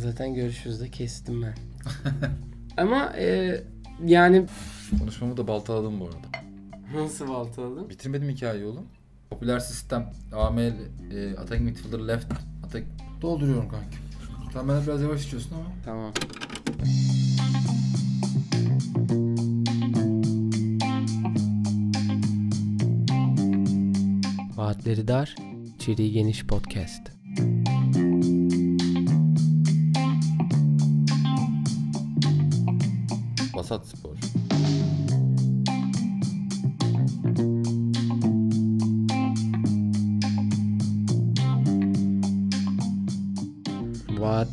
[0.00, 1.54] Zaten görüşürüz de kestim ben.
[2.76, 3.60] Ama e,
[4.04, 4.46] yani
[4.98, 6.26] Konuşmamı da baltaladım bu arada.
[6.94, 7.88] nasıl baltaladın?
[7.90, 8.86] Bitirmedim hikayeyi oğlum.
[9.30, 10.58] Popüler sistem AML
[11.12, 12.32] e, attacking midfielder left
[12.64, 12.86] attack
[13.22, 13.96] dolduruyorum kanki.
[14.52, 15.64] Sen bana biraz yavaş içiyorsun ama.
[15.84, 16.12] Tamam.
[24.56, 25.34] Vaatleri dar,
[25.76, 27.19] içeriği geniş podcast.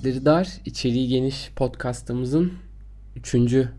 [0.08, 2.54] Vaatleri dar, içeriği geniş podcastımızın
[3.16, 3.36] 3.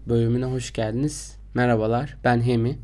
[0.06, 1.36] bölümüne hoş geldiniz.
[1.54, 2.78] Merhabalar, ben Hemi.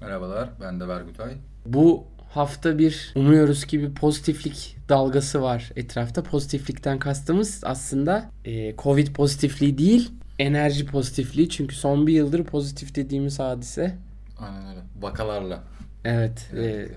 [0.00, 1.32] Merhabalar ben de Bergutay.
[1.66, 6.22] Bu hafta bir umuyoruz ki bir pozitiflik dalgası var etrafta.
[6.22, 11.48] Pozitiflikten kastımız aslında e, Covid pozitifliği değil, enerji pozitifliği.
[11.48, 13.96] Çünkü son bir yıldır pozitif dediğimiz hadise
[14.38, 14.80] Aynen öyle.
[15.00, 15.62] Vakalarla.
[16.04, 16.88] evet e,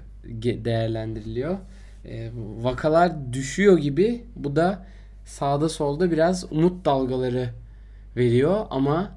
[0.66, 1.58] değerlendiriliyor.
[2.06, 2.31] E,
[2.62, 4.26] vakalar düşüyor gibi.
[4.36, 4.86] Bu da
[5.25, 7.50] sağda solda biraz umut dalgaları
[8.17, 9.12] veriyor ama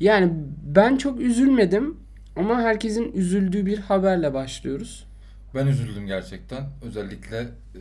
[0.00, 0.32] yani
[0.66, 1.96] ben çok üzülmedim
[2.36, 5.06] ama herkesin üzüldüğü bir haberle başlıyoruz.
[5.54, 6.64] Ben üzüldüm gerçekten.
[6.82, 7.80] Özellikle e,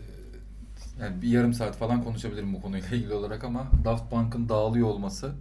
[1.02, 5.31] yani bir yarım saat falan konuşabilirim bu konuyla ilgili olarak ama Daft Punk'ın dağılıyor olması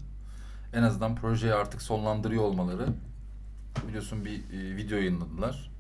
[0.75, 2.87] en azından projeyi artık sonlandırıyor olmaları
[3.89, 5.71] biliyorsun bir e, video yayınladılar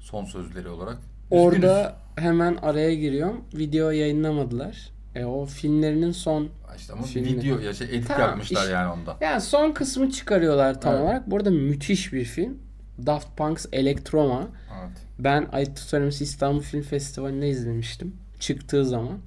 [0.00, 0.98] son sözleri olarak.
[1.30, 3.44] Orada hemen araya giriyorum.
[3.54, 4.90] Video yayınlamadılar.
[5.14, 7.26] E, o filmlerinin son işte ama Filmi.
[7.28, 9.16] video ya şey edit Tamam, yapmışlar iş- yani ondan.
[9.20, 11.02] yani son kısmı çıkarıyorlar tam Evet.
[11.04, 11.30] olarak.
[11.30, 12.58] Bu arada müthiş bir film.
[13.06, 14.48] Daft Punk's Electroma.
[14.80, 14.96] Evet.
[15.18, 18.16] Ben Ayıp Söylemesi İstanbul Film Festivali'nde izlemiştim.
[18.40, 19.18] Çıktığı zaman.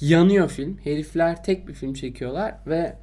[0.00, 0.78] Yanıyor film.
[0.84, 2.96] Herifler tek bir film çekiyorlar ve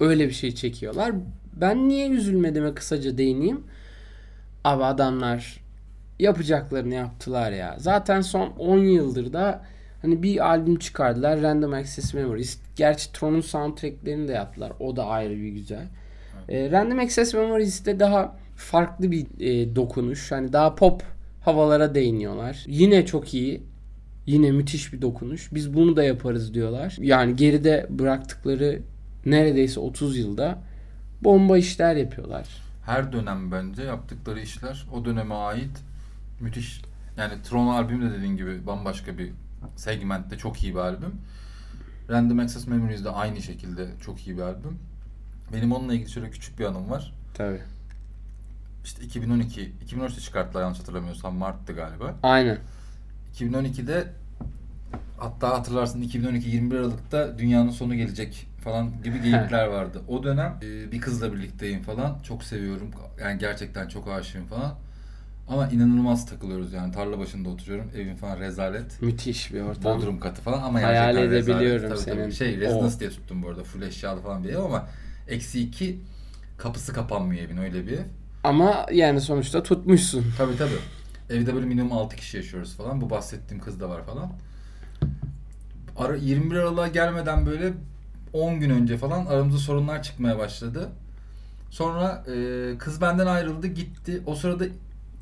[0.00, 1.12] öyle bir şey çekiyorlar.
[1.56, 3.64] Ben niye üzülmediğime kısaca değineyim.
[4.64, 5.60] Abi adamlar
[6.18, 7.76] yapacaklarını yaptılar ya.
[7.78, 9.64] Zaten son 10 yıldır da
[10.04, 11.42] hani bir albüm çıkardılar.
[11.42, 12.58] Random Access Memories.
[12.76, 14.72] Gerçi Tron'un soundtracklerini de yaptılar.
[14.80, 15.86] O da ayrı bir güzel.
[16.48, 20.32] E, Random Access Memories'te daha farklı bir e, dokunuş.
[20.32, 21.02] Hani daha pop
[21.40, 22.64] havalara değiniyorlar.
[22.66, 23.62] Yine çok iyi.
[24.26, 25.54] Yine müthiş bir dokunuş.
[25.54, 26.96] Biz bunu da yaparız diyorlar.
[27.00, 28.82] Yani geride bıraktıkları
[29.26, 30.58] neredeyse 30 yılda
[31.22, 32.48] bomba işler yapıyorlar.
[32.86, 35.78] Her dönem bence yaptıkları işler o döneme ait
[36.40, 36.82] müthiş.
[37.18, 39.30] Yani Tron albüm de dediğin gibi bambaşka bir
[39.76, 41.20] segmentte çok iyi bir albüm.
[42.10, 44.78] Random Access Memories de aynı şekilde çok iyi bir albüm.
[45.52, 47.14] Benim onunla ilgili şöyle küçük bir anım var.
[47.34, 47.60] Tabii.
[48.84, 52.14] İşte 2012, 2013'te çıkarttılar yanlış hatırlamıyorsam Mart'tı galiba.
[52.22, 52.58] Aynen.
[53.34, 54.12] 2012'de
[55.18, 60.02] hatta hatırlarsın 2012 21 Aralık'ta dünyanın sonu gelecek falan gibi geyikler vardı.
[60.08, 62.18] O dönem e, bir kızla birlikteyim falan.
[62.22, 62.90] Çok seviyorum.
[63.20, 64.74] Yani gerçekten çok aşığım falan.
[65.48, 66.92] Ama inanılmaz takılıyoruz yani.
[66.92, 67.90] Tarla başında oturuyorum.
[67.96, 69.02] Evim falan rezalet.
[69.02, 69.98] Müthiş bir ortam.
[69.98, 71.88] Bodrum katı falan ama Hayal gerçekten edebiliyorum rezalet.
[71.90, 72.32] Tabii, senin tabii.
[72.34, 73.64] Şey o- residence diye tuttum bu arada.
[73.64, 74.88] Full eşyalı falan bir ev ama
[75.28, 76.00] eksi iki
[76.58, 78.02] kapısı kapanmıyor evin öyle bir ev.
[78.44, 80.24] Ama yani sonuçta tutmuşsun.
[80.38, 80.78] Tabii tabii.
[81.30, 83.00] Evde böyle minimum 6 kişi yaşıyoruz falan.
[83.00, 84.32] Bu bahsettiğim kız da var falan.
[85.96, 87.72] Ara, 21 Aralık'a gelmeden böyle
[88.32, 90.88] 10 gün önce falan aramızda sorunlar çıkmaya başladı.
[91.70, 94.22] Sonra e, kız benden ayrıldı gitti.
[94.26, 94.64] O sırada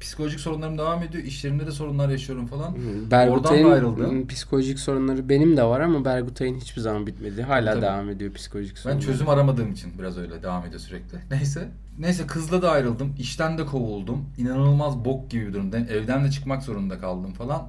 [0.03, 1.25] psikolojik sorunlarım devam ediyor.
[1.25, 2.73] İş yerimde de sorunlar yaşıyorum falan.
[2.73, 4.05] Oradan da Bergutay'ın ayrıldım.
[4.11, 7.43] ım, psikolojik sorunları benim de var ama Bergutay'ın hiçbir zaman bitmedi.
[7.43, 7.83] Hala Tabii.
[7.83, 9.05] devam ediyor psikolojik Ben sorunları.
[9.05, 11.19] çözüm aramadığım için biraz öyle devam ediyor sürekli.
[11.31, 11.69] Neyse.
[11.99, 13.15] Neyse kızla da ayrıldım.
[13.19, 14.25] İşten de kovuldum.
[14.39, 15.87] İnanılmaz bok gibi bir durumdayım.
[15.91, 17.69] Evden de çıkmak zorunda kaldım falan.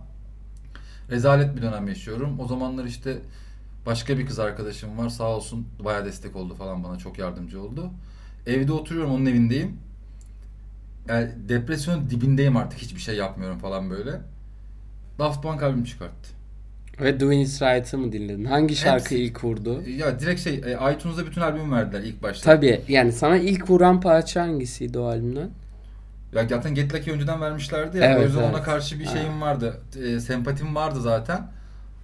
[1.11, 2.39] Rezalet bir dönem yaşıyorum.
[2.39, 3.17] O zamanlar işte
[3.85, 5.09] başka bir kız arkadaşım var.
[5.09, 6.97] Sağ olsun bayağı destek oldu falan bana.
[6.97, 7.89] Çok yardımcı oldu.
[8.47, 9.77] Evde oturuyorum onun evindeyim.
[11.07, 12.79] Yani depresyonun dibindeyim artık.
[12.79, 14.11] Hiçbir şey yapmıyorum falan böyle.
[15.19, 16.29] Daft Punk albüm çıkarttı.
[17.01, 18.45] Ve Doing It Right'ı mı dinledin?
[18.45, 19.23] Hangi şarkı Hepsi.
[19.23, 19.81] ilk vurdu?
[19.97, 22.55] Ya direkt şey e, iTunes'da bütün albüm verdiler ilk başta.
[22.55, 25.49] Tabii yani sana ilk vuran parça hangisiydi o albümden?
[26.33, 28.05] Ya zaten Get Lucky önceden vermişlerdi ya.
[28.05, 28.53] Evet, o yüzden evet.
[28.55, 29.11] ona karşı bir Ha.
[29.17, 29.81] şeyim vardı.
[30.05, 31.47] E, sempatim vardı zaten.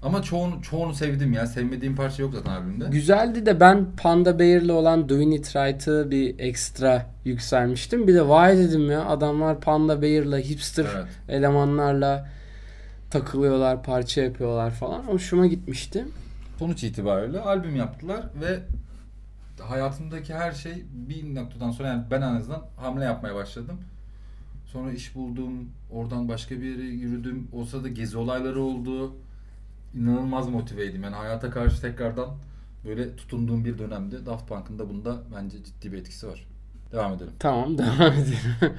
[0.03, 1.47] Ama çoğunu, çoğunu sevdim ya.
[1.47, 2.85] Sevmediğim parça yok zaten albümde.
[2.91, 8.07] Güzeldi de ben Panda Bear'le olan Doing It Right'ı bir ekstra yükselmiştim.
[8.07, 11.07] Bir de vay dedim ya adamlar Panda Bear'la hipster Evet.
[11.29, 12.29] elemanlarla
[13.11, 15.03] takılıyorlar, parça yapıyorlar falan.
[15.03, 16.05] Hoşuma gitmişti.
[16.59, 18.59] Sonuç itibariyle albüm yaptılar ve
[19.63, 23.77] hayatımdaki her şey bir noktadan sonra yani ben en azından hamle yapmaya başladım.
[24.65, 25.69] Sonra iş buldum.
[25.91, 27.47] Oradan başka bir yere yürüdüm.
[27.53, 29.13] O sırada gezi olayları oldu.
[29.95, 31.03] İnanılmaz motiveydim.
[31.03, 32.29] Yani hayata karşı tekrardan
[32.85, 34.25] böyle tutunduğum bir dönemdi.
[34.25, 36.47] Daft Punk'ın da bunda bence ciddi bir etkisi var.
[36.91, 37.33] Devam edelim.
[37.39, 38.73] Tamam devam edelim.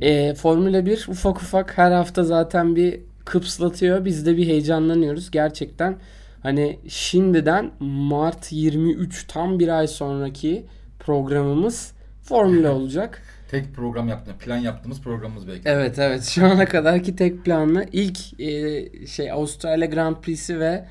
[0.00, 4.04] e, Formula 1 ufak ufak her hafta zaten bir kıpslatıyor.
[4.04, 5.30] Biz de bir heyecanlanıyoruz.
[5.30, 5.96] Gerçekten
[6.42, 10.66] hani şimdiden Mart 23 tam bir ay sonraki
[10.98, 11.92] programımız
[12.22, 13.22] Formula olacak.
[13.48, 15.62] Tek program yaptığımız, plan yaptığımız programımız belki.
[15.68, 20.84] Evet evet şu ana kadarki tek planlı ilk e, şey Avustralya Grand Prix'si ve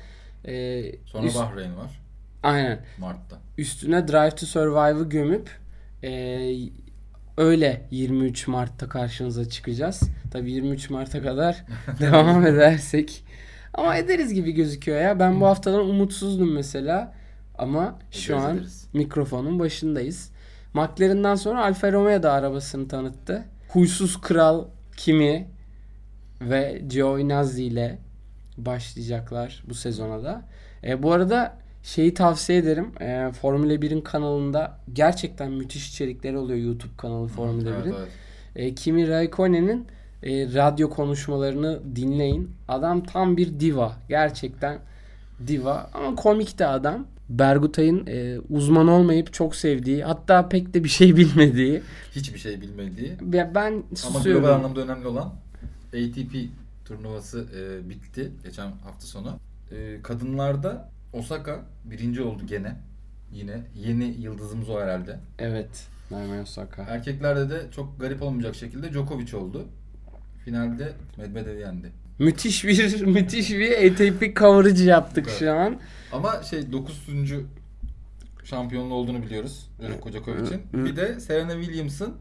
[0.44, 2.00] e, Sonra üst- Bahreyn var
[2.42, 3.38] aynen Mart'ta.
[3.58, 5.50] üstüne Drive to Survive'ı gömüp
[6.04, 6.10] e,
[7.36, 10.02] öyle 23 Mart'ta karşınıza çıkacağız.
[10.30, 11.64] Tabii 23 Mart'a kadar
[12.00, 13.24] devam edersek.
[13.74, 15.18] Ama ederiz gibi gözüküyor ya.
[15.20, 17.14] Ben bu haftadan umutsuzdum mesela.
[17.58, 18.86] Ama şu Ederiz, an ederiz.
[18.94, 20.30] mikrofonun başındayız.
[20.82, 23.44] McLaren'dan sonra Alfa Romeo da arabasını tanıttı.
[23.68, 24.64] Huysuz Kral
[24.96, 25.48] Kimi
[26.40, 27.98] ve Giovinazzi ile
[28.56, 30.42] başlayacaklar bu sezona da.
[30.84, 32.92] E, bu arada şeyi tavsiye ederim.
[33.00, 37.94] E, Formula 1'in kanalında gerçekten müthiş içerikleri oluyor YouTube kanalı Formula Evet, 1'in.
[37.98, 38.08] evet.
[38.56, 39.86] E, Kimi Raikkonen'in
[40.22, 42.50] e, radyo konuşmalarını dinleyin.
[42.68, 43.92] Adam tam bir diva.
[44.08, 44.78] Gerçekten
[45.46, 47.06] diva ama komik de adam.
[47.28, 51.82] Bergutay'ın e, uzman olmayıp çok sevdiği hatta pek de bir şey bilmediği.
[52.12, 53.12] Hiçbir şey bilmediği.
[53.22, 54.42] Ve ben Ama susuyorum.
[54.42, 55.34] global anlamda önemli olan
[55.88, 56.34] ATP
[56.84, 59.38] turnuvası e, bitti geçen hafta sonu.
[59.72, 62.76] E, kadınlarda Osaka birinci oldu gene.
[63.32, 65.18] Yine yeni yıldızımız o herhalde.
[65.38, 65.86] Evet.
[66.10, 66.82] Naomi Osaka.
[66.82, 69.64] Erkeklerde de çok garip olmayacak şekilde Djokovic oldu.
[70.44, 71.92] Finalde Medvedev yendi.
[72.18, 75.38] Müthiş bir müthiş bir ATP coverage yaptık Evet.
[75.38, 75.80] şu an.
[76.12, 77.06] Ama şey 9.
[78.44, 79.70] şampiyonluğu olduğunu biliyoruz
[80.12, 80.62] Djokovic'in.
[80.72, 82.14] Bir de Serena Williams'ın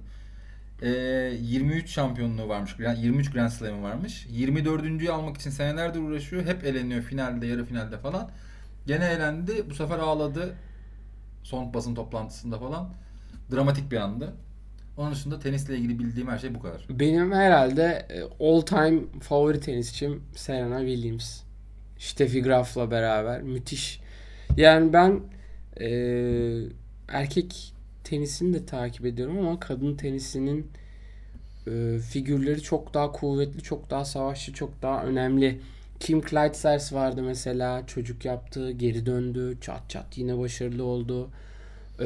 [0.81, 0.89] e,
[1.41, 2.75] 23 şampiyonluğu varmış.
[2.79, 4.27] Yani 23 Grand Slam'ı varmış.
[4.31, 6.45] 24.'ü almak için senelerdir uğraşıyor.
[6.45, 8.29] Hep eleniyor finalde, yarı finalde falan.
[8.88, 9.69] Gene elendi.
[9.69, 10.55] Bu sefer ağladı.
[11.43, 12.89] Son basın toplantısında falan.
[13.51, 14.33] Dramatik bir andı.
[14.97, 16.85] Onun dışında tenisle ilgili bildiğim her şey bu kadar.
[16.89, 21.41] Benim herhalde e, all time favori tenisçim Serena Williams.
[21.97, 24.01] Steffi Graf'la beraber müthiş.
[24.57, 25.19] Yani ben
[25.79, 25.89] e,
[27.07, 27.73] erkek
[28.03, 30.71] tenisini de takip ediyorum ama kadın tenisinin
[31.67, 35.59] e, figürleri çok daha kuvvetli, çok daha savaşçı, çok daha önemli.
[36.00, 37.88] Kim Clijsters vardı mesela.
[37.88, 39.57] Çocuk yaptı, geri döndü.
[39.61, 41.29] Çat çat yine başarılı oldu.
[41.99, 42.05] E,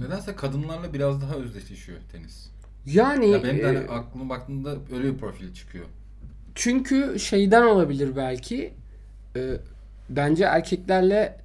[0.00, 2.46] Nedense kadınlarla biraz daha özdeşleşiyor tenis.
[2.86, 5.84] yani Ya benim de hani e, aklıma baktığımda öyle bir profil çıkıyor.
[6.54, 8.74] Çünkü şeyden olabilir belki.
[9.36, 9.56] e,
[10.10, 11.38] bence erkeklerle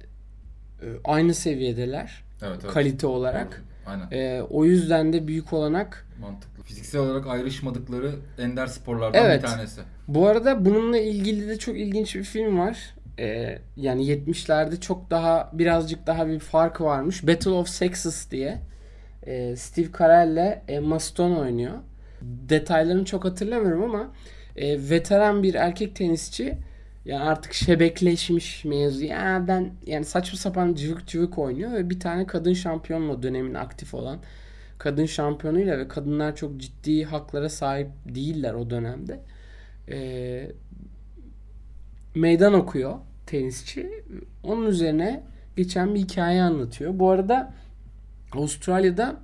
[0.82, 2.74] e, aynı seviyedeler Evet, evet.
[2.74, 3.62] kalite olarak.
[3.86, 4.08] Aynen.
[4.10, 6.06] E, o yüzden de büyük olanak.
[6.20, 6.62] Mantıklı.
[6.62, 9.42] Fiziksel olarak ayrışmadıkları ender sporlardan Evet.
[9.42, 9.80] bir tanesi.
[10.08, 12.94] Bu arada bununla ilgili de çok ilginç bir film var.
[13.18, 17.26] E, yani 70'lerde çok daha birazcık daha bir fark varmış.
[17.26, 18.58] Battle of Sexes diye.
[19.22, 21.74] E, Steve Carell'le Emma Stone oynuyor.
[22.22, 24.12] Detaylarını çok hatırlamıyorum ama
[24.56, 26.58] e, veteran bir erkek tenisçi
[27.04, 29.04] yani artık şebekleşmiş mevzu.
[29.04, 33.94] Ya ben yani saçma sapan cıvık cıvık oynuyor ve bir tane kadın şampiyonla dönemin aktif
[33.94, 34.18] olan
[34.78, 39.20] kadın şampiyonuyla ve kadınlar çok ciddi haklara sahip değiller o dönemde.
[39.90, 40.50] E,
[42.14, 42.94] meydan okuyor
[43.28, 44.04] tenisçi.
[44.44, 45.22] Onun üzerine
[45.56, 46.98] geçen bir hikaye anlatıyor.
[46.98, 47.52] Bu arada
[48.32, 49.16] Avustralya'da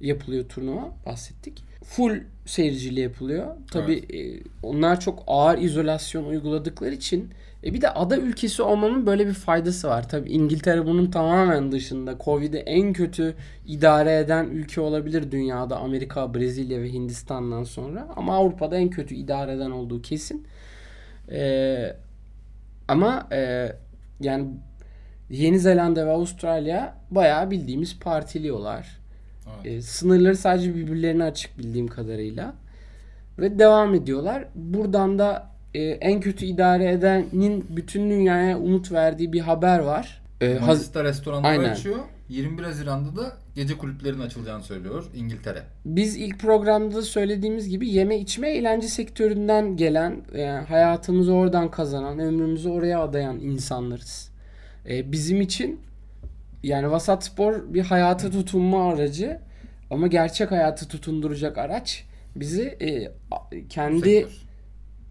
[0.00, 1.62] yapılıyor turnuva bahsettik.
[1.84, 3.46] Full seyirciyle yapılıyor.
[3.70, 7.30] Tabii e, onlar çok ağır izolasyon uyguladıkları için
[7.64, 10.08] e, bir de ada ülkesi olmanın böyle bir faydası var.
[10.08, 12.16] Tabii İngiltere bunun tamamen dışında.
[12.24, 13.34] Covid'i en kötü
[13.66, 15.76] idare eden ülke olabilir dünyada.
[15.76, 18.08] Amerika, Brezilya ve Hindistan'dan sonra.
[18.16, 20.46] Ama Avrupa'da en kötü idare eden olduğu kesin.
[21.30, 21.96] E,
[22.88, 23.72] ama e,
[24.20, 24.48] yani
[25.30, 28.98] Yeni Zelanda ve Avustralya bayağı bildiğimiz partiliyorlar.
[29.56, 29.66] Evet.
[29.66, 32.54] E, sınırları sadece birbirlerine açık bildiğim kadarıyla.
[33.38, 34.44] Ve devam ediyorlar.
[34.54, 40.22] Buradan da e, en kötü idare edenin bütün dünyaya umut verdiği bir haber var.
[40.40, 41.70] E, Mayıs'ta restoranları Aynen.
[41.70, 41.98] açıyor.
[42.28, 45.62] 21 Haziran'da da gece kulüplerinin açılacağını söylüyor İngiltere.
[45.84, 52.18] Biz ilk programda da söylediğimiz gibi yeme içme eğlence sektöründen gelen, yani hayatımızı oradan kazanan,
[52.18, 54.30] ömrümüzü oraya adayan insanlarız.
[54.88, 55.80] E, bizim için
[56.62, 59.40] yani vasat spor bir hayata tutunma aracı
[59.90, 62.04] ama gerçek hayatı tutunduracak araç
[62.36, 63.12] bizi e,
[63.68, 64.26] kendi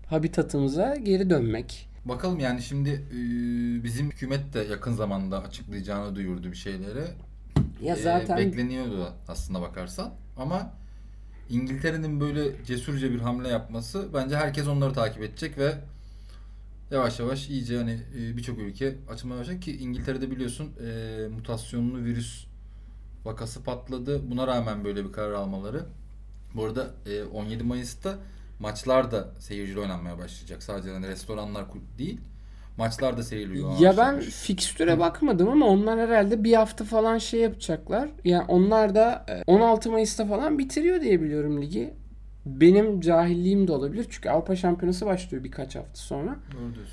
[0.09, 1.86] habitatımıza geri dönmek.
[2.07, 3.17] Bakalım yani şimdi e,
[3.83, 7.03] bizim hükümet de yakın zamanda açıklayacağını duyurdu bir şeyleri.
[7.81, 10.13] Ya E, zaten bekleniyordu aslında bakarsan.
[10.37, 10.73] Ama
[11.49, 15.75] İngiltere'nin böyle cesurca bir hamle yapması bence herkes onları takip edecek ve
[16.91, 22.45] yavaş yavaş iyice hani e, birçok ülke açılmaya başladı ki İngiltere'de biliyorsun e, mutasyonlu virüs
[23.25, 24.31] vakası patladı.
[24.31, 25.85] Buna rağmen böyle bir karar almaları.
[26.55, 28.17] Bu arada e, 17 Mayıs'ta
[28.59, 30.63] maçlar da seyirciyle oynanmaya başlayacak.
[30.63, 31.65] Sadece hani restoranlar
[31.97, 32.19] değil.
[32.77, 38.09] Maçlar da seyirciyle Ya ben fikstüre bakmadım ama onlar herhalde bir hafta falan şey yapacaklar.
[38.23, 41.93] Yani onlar da e, 16 Mayıs'ta falan bitiriyor diye biliyorum ligi.
[42.45, 44.05] Benim cahilliğim de olabilir.
[44.09, 46.35] Çünkü Avrupa Şampiyonası başlıyor birkaç hafta sonra.
[46.53, 46.83] Doğru.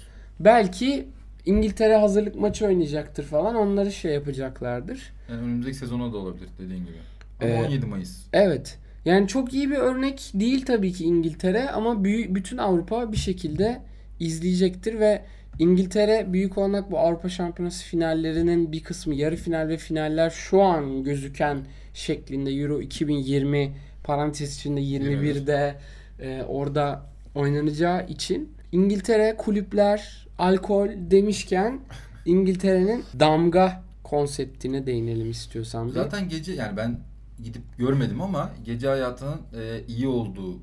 [0.41, 1.09] Belki
[1.47, 3.55] İngiltere hazırlık maçı oynayacaktır falan.
[3.55, 5.13] Onları şey yapacaklardır.
[5.31, 6.97] Yani önümüzdeki sezona da olabilir dediğin gibi.
[7.41, 8.27] Ama Ee, 17 Mayıs.
[8.33, 8.79] Evet.
[9.05, 13.81] Yani çok iyi bir örnek değil tabii ki İngiltere ama büyük, bütün Avrupa bir şekilde
[14.21, 15.25] izleyecektir ve
[15.59, 21.05] İngiltere büyük olarak bu Avrupa Şampiyonası finallerinin bir kısmı yarı final ve finaller şu an
[21.05, 21.59] gözüken
[21.95, 23.73] şeklinde Euro 2020
[24.05, 25.75] parantez içinde 21'de
[26.21, 31.81] e, orada oynanacağı için İngiltere kulüpler alkol demişken
[32.25, 35.89] İngiltere'nin damga konseptine değinelim istiyorsan.
[35.89, 36.99] Zaten gece yani ben
[37.43, 40.59] gidip görmedim ama gece hayatının e, iyi olduğu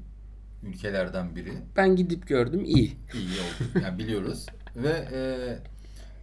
[0.63, 1.51] ülkelerden biri.
[1.77, 2.97] Ben gidip gördüm iyi.
[3.13, 3.83] İyi oldu.
[3.83, 4.45] Yani biliyoruz.
[4.75, 5.21] Ve e,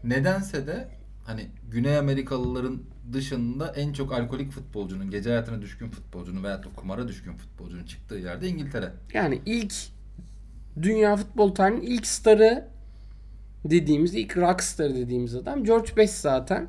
[0.05, 0.89] nedense de
[1.25, 7.09] hani Güney Amerikalıların dışında en çok alkolik futbolcunun, gece hayatına düşkün futbolcunun veya da kumara
[7.09, 8.93] düşkün futbolcunun çıktığı yerde İngiltere.
[9.15, 9.75] Yani ilk
[10.83, 12.69] dünya futbol tarihinin ilk starı
[13.65, 16.69] dediğimiz, ilk rockstar dediğimiz adam George Best zaten.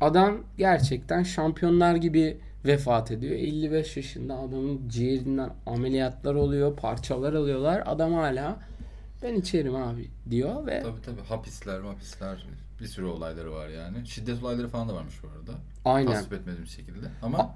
[0.00, 3.34] Adam gerçekten şampiyonlar gibi vefat ediyor.
[3.34, 7.82] 55 yaşında adamın ciğerinden ameliyatlar oluyor, parçalar alıyorlar.
[7.86, 8.56] Adam hala
[9.22, 12.46] ben içerim abi diyor ve Tabii tabii hapisler, hapisler
[12.80, 14.06] bir sürü olayları var yani.
[14.06, 15.58] Şiddet olayları falan da varmış bu arada.
[15.84, 16.12] aynen.
[16.12, 17.06] Tasvip etmediğim şekilde.
[17.22, 17.54] Ama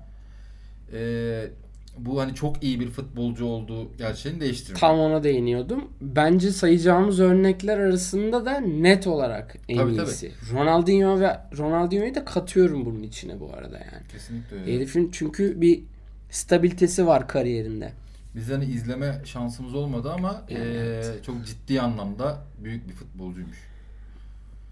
[0.93, 1.51] e,
[1.99, 4.81] bu hani çok iyi bir futbolcu olduğu gerçeğini değiştirmiyor.
[4.81, 5.85] Tam ona değiniyordum.
[6.01, 10.07] Bence sayacağımız örnekler arasında da net olarak en Tabii, tabii.
[10.09, 10.33] iyisi.
[10.53, 14.07] Ronaldinho ve Ronaldinho'yu da katıyorum bunun içine bu arada yani.
[14.13, 14.75] Kesinlikle öyle.
[14.75, 15.83] Herifin çünkü bir
[16.31, 17.93] stabilitesi var kariyerinde.
[18.35, 21.05] Biz hani izleme şansımız olmadı ama Evet.
[21.17, 23.59] eee, çok ciddi anlamda büyük bir futbolcuymuş.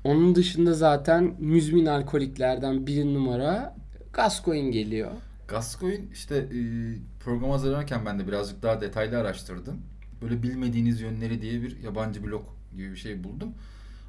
[0.04, 3.76] Onun dışında zaten müzmin alkoliklerden bir numara
[4.12, 5.10] Gascoigne geliyor.
[5.48, 6.46] Gascoigne işte
[7.24, 9.82] program hazırlanırken ben de birazcık daha detaylı araştırdım.
[10.22, 12.42] Böyle bilmediğiniz yönleri diye bir yabancı blog
[12.76, 13.48] gibi bir şey buldum.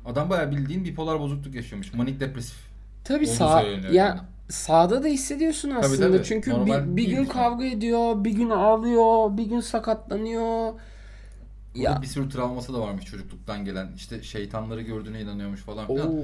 [0.05, 1.93] Adam bayağı bildiğin bipolar bozukluk yaşıyormuş.
[1.93, 2.57] Manik depresif.
[3.03, 4.19] Tabii sağ ya yani.
[4.49, 6.11] sağda da hissediyorsun aslında.
[6.11, 6.23] tabii.
[6.23, 10.73] Çünkü Normal bir, bir gün kavga ediyor, bir gün ağlıyor, bir gün sakatlanıyor.
[11.75, 11.91] Ya.
[11.91, 13.91] Ya Bir sürü travması da varmış çocukluktan gelen.
[13.95, 16.07] İşte şeytanları gördüğüne inanıyormuş falan filan.
[16.07, 16.21] Oo.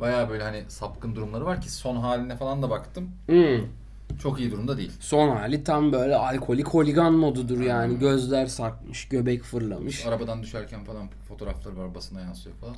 [0.00, 3.10] Bayağı böyle hani sapkın durumları var ki son haline falan da baktım.
[3.26, 3.60] Hmm.
[4.22, 4.92] Çok iyi durumda değil.
[5.00, 7.92] Son hali tam böyle alkolik holigan modudur yani.
[7.92, 8.00] Hmm.
[8.00, 10.06] Gözler sarkmış, göbek fırlamış.
[10.06, 12.76] Arabadan düşerken falan fotoğrafları var basına yansıyor falan.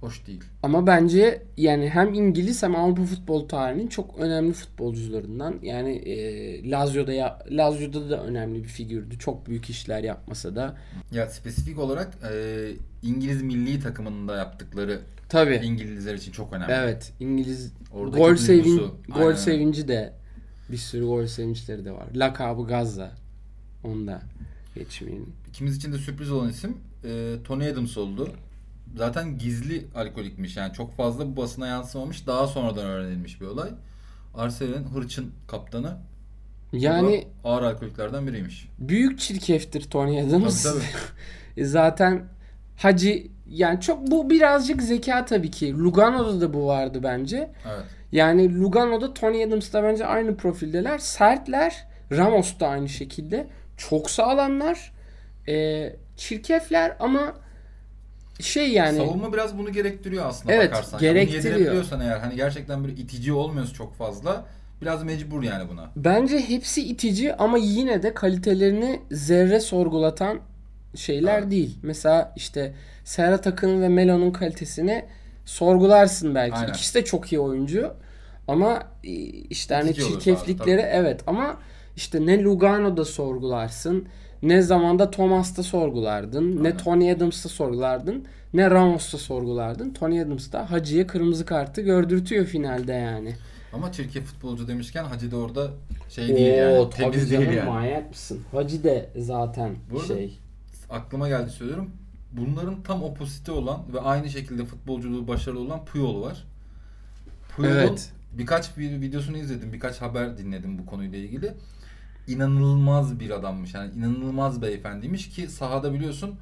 [0.00, 0.44] Hoş değil.
[0.62, 5.54] Ama bence yani hem İngiliz hem Avrupa futbol tarihinin çok önemli futbolcularından.
[5.62, 9.18] Yani e, Lazio'da ya, Lazio'da da önemli bir figürdü.
[9.18, 10.76] Çok büyük işler yapmasa da.
[11.12, 12.70] Ya spesifik olarak e,
[13.02, 15.60] İngiliz milli takımında yaptıkları Tabii.
[15.64, 16.72] İngilizler için çok önemli.
[16.72, 20.12] Evet, İngiliz Oradaki gol duygusu, sevin gol sevinci de
[20.70, 22.06] bir sürü gol sevinçleri de var.
[22.14, 23.12] Lakabı Gazza.
[23.84, 24.22] Onu da
[24.74, 25.32] geçmeyelim.
[25.48, 28.30] İkimiz için de sürpriz olan isim e, Tony Adams oldu.
[28.96, 32.26] Zaten gizli alkolikmiş yani çok fazla bu basına yansımamış.
[32.26, 33.70] Daha sonradan öğrenilmiş bir olay.
[34.34, 35.96] Arsenal'in hırçın kaptanı.
[36.72, 38.68] Yani ağır alkoliklerden biriymiş.
[38.78, 40.62] büyük çirkeftir Tony Adams.
[40.62, 40.82] Tabii,
[41.56, 42.24] E Zaten
[42.76, 45.74] Hacı yani çok bu birazcık zeka tabii ki.
[45.78, 47.36] Lugano'da da bu vardı bence.
[47.66, 47.84] Evet.
[48.12, 50.98] Yani Lugano'da Tony Adams'la bence aynı profildeler.
[50.98, 51.86] Sertler.
[52.12, 53.46] Ramos da aynı şekilde.
[53.76, 54.92] Çok sağlamlar.
[55.48, 57.34] E, çirkefler ama
[58.40, 61.00] şey yani Savunma biraz bunu gerektiriyor aslında Evet, bakarsan.
[61.00, 61.74] gerektiriyor.
[61.74, 64.44] Yani bunu eğer hani gerçekten böyle itici olmuyorsa çok fazla
[64.82, 65.90] biraz mecbur yani buna.
[65.96, 70.40] bence hepsi itici ama yine de kalitelerini zerre sorgulatan
[70.96, 71.50] şeyler Evet.
[71.50, 71.78] değil.
[71.82, 72.74] Mesela işte
[73.04, 75.04] Serhat Akın'ın ve Melo'nun kalitesini
[75.44, 76.56] sorgularsın belki.
[76.56, 76.68] Aynen.
[76.68, 77.92] İkisi de çok iyi oyuncu.
[78.48, 79.10] Ama e,
[79.50, 80.90] işte hani çirkeflikleri tabii.
[80.92, 81.56] evet ama
[81.96, 84.08] işte ne Lugano'da sorgularsın,
[84.42, 86.76] ne zamanda Thomas'ta sorgulardın, ne Aynen.
[86.76, 88.24] Tony Adams'ta sorgulardın,
[88.54, 89.90] ne Ramos'ta sorgulardın.
[89.92, 93.34] Tony Adams da Hacı'ya kırmızı kartı gördürtüyor finalde yani.
[93.72, 95.70] Ama çirkef futbolcu demişken Hacı da orada
[96.08, 96.78] şey değil yani.
[96.78, 97.68] Oo, Temiz değil yani.
[97.68, 98.40] manyak mısın?
[98.52, 100.38] Hacı de zaten Bu arada- şey.
[100.90, 101.90] Aklıma geldi söylüyorum.
[102.32, 106.44] Bunların tam opposite olan ve aynı şekilde futbolculuğu başarılı olan Puyol var.
[107.56, 108.12] Puyol'un Evet.
[108.32, 111.54] birkaç bir videosunu izledim, birkaç haber dinledim bu konuyla ilgili.
[112.26, 113.74] İnanılmaz bir adammış.
[113.74, 116.34] Yani inanılmaz beyefendiymiş ki sahada biliyorsun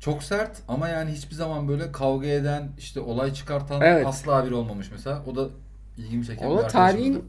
[0.00, 4.06] Çok sert ama yani hiçbir zaman böyle kavga eden, işte olay çıkartan Evet.
[4.06, 5.22] asla biri olmamış mesela.
[5.26, 5.48] O da
[5.98, 7.24] ilgimi çeken O bir tarihin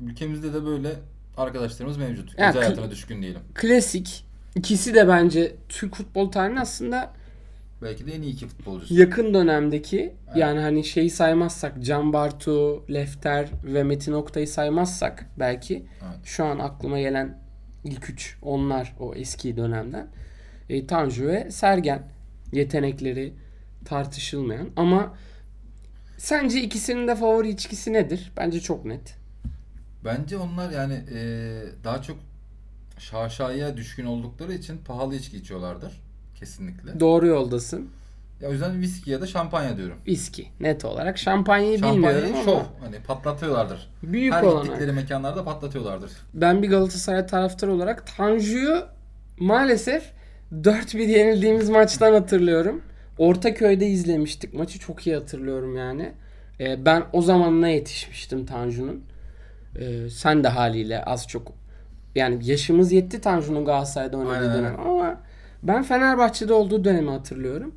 [0.00, 0.94] Ülkemizde de böyle
[1.36, 2.38] arkadaşlarımız mevcut.
[2.38, 3.40] Ya, Özel hayatına düşkün diyelim.
[3.54, 4.25] klasik.
[4.56, 7.12] İkisi de bence Türk futbol tarihinin aslında
[7.82, 8.94] Belki de en iyi iki futbolcusu.
[8.94, 10.36] yakın dönemdeki Evet.
[10.36, 16.24] yani hani şeyi saymazsak Can Bartu, Lefter ve Metin Oktay'ı saymazsak belki Evet.
[16.24, 17.38] şu an aklıma gelen
[17.84, 20.06] ilk üç onlar o eski dönemden.
[20.68, 22.02] E, Tanju ve Sergen
[22.52, 23.32] yetenekleri
[23.84, 25.14] tartışılmayan ama
[26.18, 28.32] sence ikisinin de favori içkisi nedir?
[28.36, 29.16] Bence çok net.
[30.04, 32.16] Bence onlar yani eee, daha çok
[32.98, 35.92] şaşaya düşkün oldukları için pahalı içki içiyorlardır.
[36.34, 37.00] Kesinlikle.
[37.00, 37.88] Doğru yoldasın.
[38.40, 39.96] Ya o yüzden viski ya da şampanya diyorum.
[40.06, 41.18] Viski net olarak.
[41.18, 42.56] Şampanyayı Şampanyayı bilmiyorum şov.
[42.56, 43.90] ama Hani patlatıyorlardır.
[44.02, 46.10] büyük Her olan gittikleri mekanlarda patlatıyorlardır.
[46.34, 48.84] ben bir Galatasaray taraftarı olarak Tanju'yu
[49.38, 50.12] maalesef
[50.54, 52.82] 4-1 yenildiğimiz maçtan hatırlıyorum.
[53.18, 54.54] Ortaköy'de izlemiştik.
[54.54, 56.12] Maçı çok iyi hatırlıyorum yani.
[56.60, 59.04] Ee, ben o zamanına yetişmiştim Tanju'nun.
[59.78, 61.52] Ee, sen de haliyle az çok
[62.16, 65.20] yani yaşımız yetti Tanju'nun Galatasaray'da oynadığı Aynen, dönem ama
[65.62, 67.74] ben Fenerbahçe'de olduğu dönemi hatırlıyorum.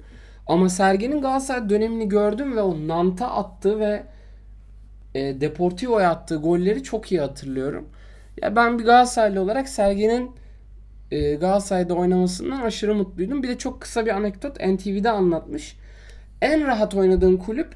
[0.47, 4.03] Ama Sergen'in Galatasaray dönemini gördüm ve o Nant'a attığı ve
[5.15, 7.89] e, Deportivo'ya attığı golleri çok iyi hatırlıyorum.
[8.41, 10.31] Ya ben bir Galatasaraylı olarak Sergen'in
[11.11, 13.43] e, Galatasaray'da oynamasından aşırı mutluydum.
[13.43, 15.75] Bir de çok kısa bir anekdot NTV'de anlatmış.
[16.41, 17.75] En rahat oynadığım kulüp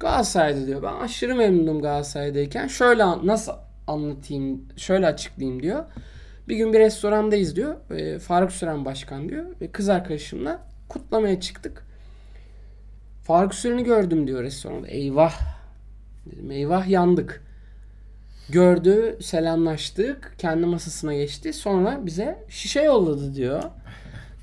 [0.00, 0.82] Galatasaray'da diyor.
[0.82, 2.66] Ben aşırı memnunum Galatasaray'dayken.
[2.66, 3.52] Şöyle nasıl
[3.86, 5.84] anlatayım, şöyle açıklayayım diyor.
[6.48, 7.90] Bir gün bir restorandayız diyor.
[7.90, 9.44] E, Faruk Süren başkan diyor.
[9.60, 11.84] Ve kız arkadaşımla kutlamaya çıktık.
[13.22, 14.88] Faruk Süren'i gördüm diyor restoranda.
[14.88, 15.40] Eyvah.
[16.26, 17.42] Dedim eyvah yandık.
[18.48, 20.34] Gördü, selamlaştık.
[20.38, 21.52] Kendi masasına geçti.
[21.52, 23.62] Sonra bize şişe yolladı diyor.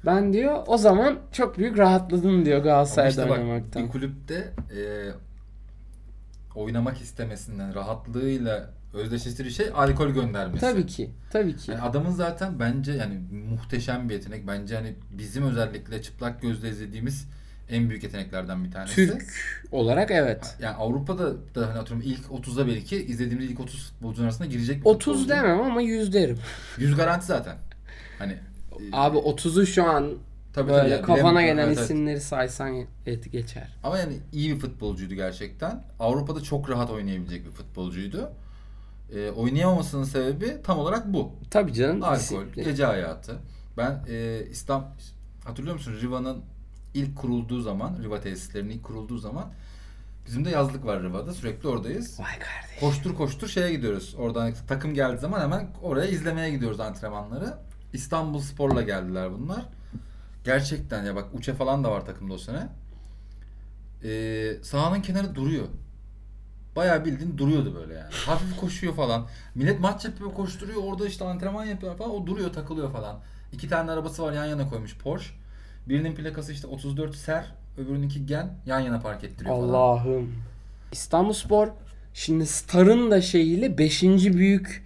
[0.06, 3.84] Ben diyor o zaman çok büyük rahatladım diyor Galatasaray'da işte bak oynamaktan.
[3.86, 5.12] bir kulüpte eee,
[6.56, 10.62] oynamak istemesinden, rahatlığıyla özdeşleştirici şey alkol göndermesi.
[10.62, 11.12] Tabii ki.
[11.32, 11.72] Tabii ki.
[11.72, 13.20] Yani adamın zaten bence yani
[13.50, 14.48] muhteşem bir yetenek.
[14.48, 17.28] Bence hani bizim özellikle çıplak gözle izlediğimiz
[17.70, 18.96] en büyük yeteneklerden bir tanesi.
[18.96, 19.34] Türk
[19.72, 20.56] olarak evet.
[20.62, 24.86] Yani Avrupa'da da hani atıyorum ilk 30'da belki izlediğimiz ilk 30 futbolcunun arasında girecek bir
[24.86, 25.30] 30 futbolcu.
[25.30, 26.38] demem ama 100 derim.
[26.78, 27.56] 100 garanti zaten.
[28.20, 30.14] Hani e, Abi 30'u şu an
[30.54, 31.86] tabii böyle tabii yani kafana gelen Evet, evet.
[31.86, 33.68] isimleri saysan et geçer.
[33.84, 35.84] Ama yani iyi bir futbolcuydu gerçekten.
[36.00, 38.32] Avrupa'da çok rahat oynayabilecek bir futbolcuydu.
[39.16, 41.32] Ee, oynayamamasının sebebi tam olarak bu.
[41.52, 42.04] Tabii canım.
[42.04, 42.64] Alkol, disiplin.
[42.64, 43.40] gece hayatı.
[43.78, 44.96] Ben e, İslam
[45.46, 46.44] hatırlıyor musun Riva'nın
[46.94, 49.54] ilk kurulduğu zaman, Riva tesislerinin ilk kurulduğu zaman
[50.26, 51.34] bizim de yazlık var Riva'da.
[51.34, 52.20] Sürekli oradayız.
[52.20, 52.80] Vay kardeş.
[52.80, 54.16] Koştur koştur şeye gidiyoruz.
[54.18, 57.54] Oradan takım geldiği zaman hemen oraya izlemeye gidiyoruz antrenmanları.
[57.94, 59.66] İstanbul Spor'la geldiler bunlar.
[60.44, 62.68] Gerçekten ya bak Uçe falan da var takımda o sene.
[64.04, 65.68] Ee, sahanın kenarı duruyor.
[66.78, 68.10] Bayağı bildiğin duruyordu böyle yani.
[68.26, 69.28] Hafif koşuyor falan.
[69.56, 70.84] Millet maç yapıyor, koşturuyor.
[70.84, 72.12] Orada işte antrenman yapıyor falan.
[72.16, 73.20] O duruyor, takılıyor falan.
[73.54, 75.30] İki tane arabası var yan yana koymuş Porsche.
[75.90, 77.46] Birinin plakası işte 34 Ser,
[77.78, 79.70] öbürününki Gen yan yana park ettiriyor falan.
[79.70, 80.36] Allah'ım.
[80.92, 81.68] İstanbulspor
[82.14, 84.04] şimdi Star'ın da şeyiyle 5.
[84.04, 84.86] büyük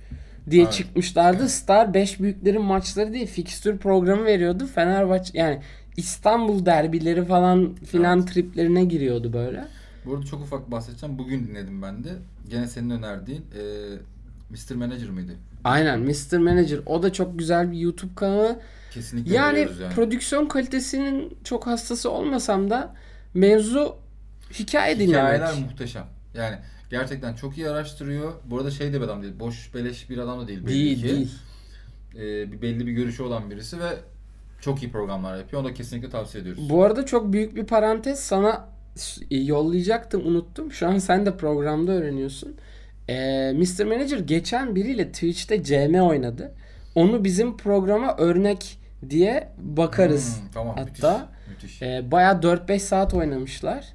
[0.49, 0.73] diye Evet.
[0.73, 1.49] çıkmışlardı.
[1.49, 4.67] Star 5 büyüklerin maçları değil fikstür programı veriyordu.
[4.75, 5.62] Fenerbahçe yani
[5.97, 8.27] İstanbul derbileri falan filan Evet.
[8.34, 9.65] triplerine giriyordu böyle.
[10.06, 11.18] Bu arada çok ufak bahsedeceğim.
[11.18, 12.10] Bugün dinledim ben de.
[12.50, 13.62] Gene senin önerdiğin e,
[14.50, 14.76] Mr.
[14.76, 15.32] Manager mıydı?
[15.64, 16.38] Aynen Mr.
[16.38, 18.60] Manager o da çok güzel bir YouTube kanalı.
[18.92, 19.94] Kesinlikle Yani yani.
[19.96, 22.96] prodüksiyon kalitesinin çok hastası olmasam da
[23.34, 23.96] mevzu
[24.54, 25.34] hikaye dinlemek.
[25.36, 26.06] Hikayeler muhteşem.
[26.34, 26.56] Yani
[26.90, 28.34] gerçekten çok iyi araştırıyor.
[28.46, 29.34] Bu arada şey de bir adam değil.
[29.40, 30.68] Boş beleş bir adam da değil.
[30.68, 31.04] Değil ki.
[31.04, 31.32] değil.
[32.16, 33.90] E, bir belli bir görüşü olan birisi ve
[34.62, 35.62] çok iyi programlar yapıyor.
[35.62, 36.70] Onu da kesinlikle tavsiye ediyoruz.
[36.70, 38.70] Bu arada çok büyük bir parantez sana
[39.32, 40.71] yollayacaktım unuttum.
[40.71, 42.56] Şu an sen de programda öğreniyorsun.
[43.10, 43.86] Ee, Mr.
[43.86, 46.51] Manager geçen biriyle Twitch'te CM oynadı.
[46.95, 50.39] Onu bizim programa örnek diye bakarız.
[50.41, 51.63] Hmm, tamam Hatta müthiş.
[51.63, 51.82] müthiş.
[51.82, 53.93] Ee, bayağı 4-5 saat oynamışlar.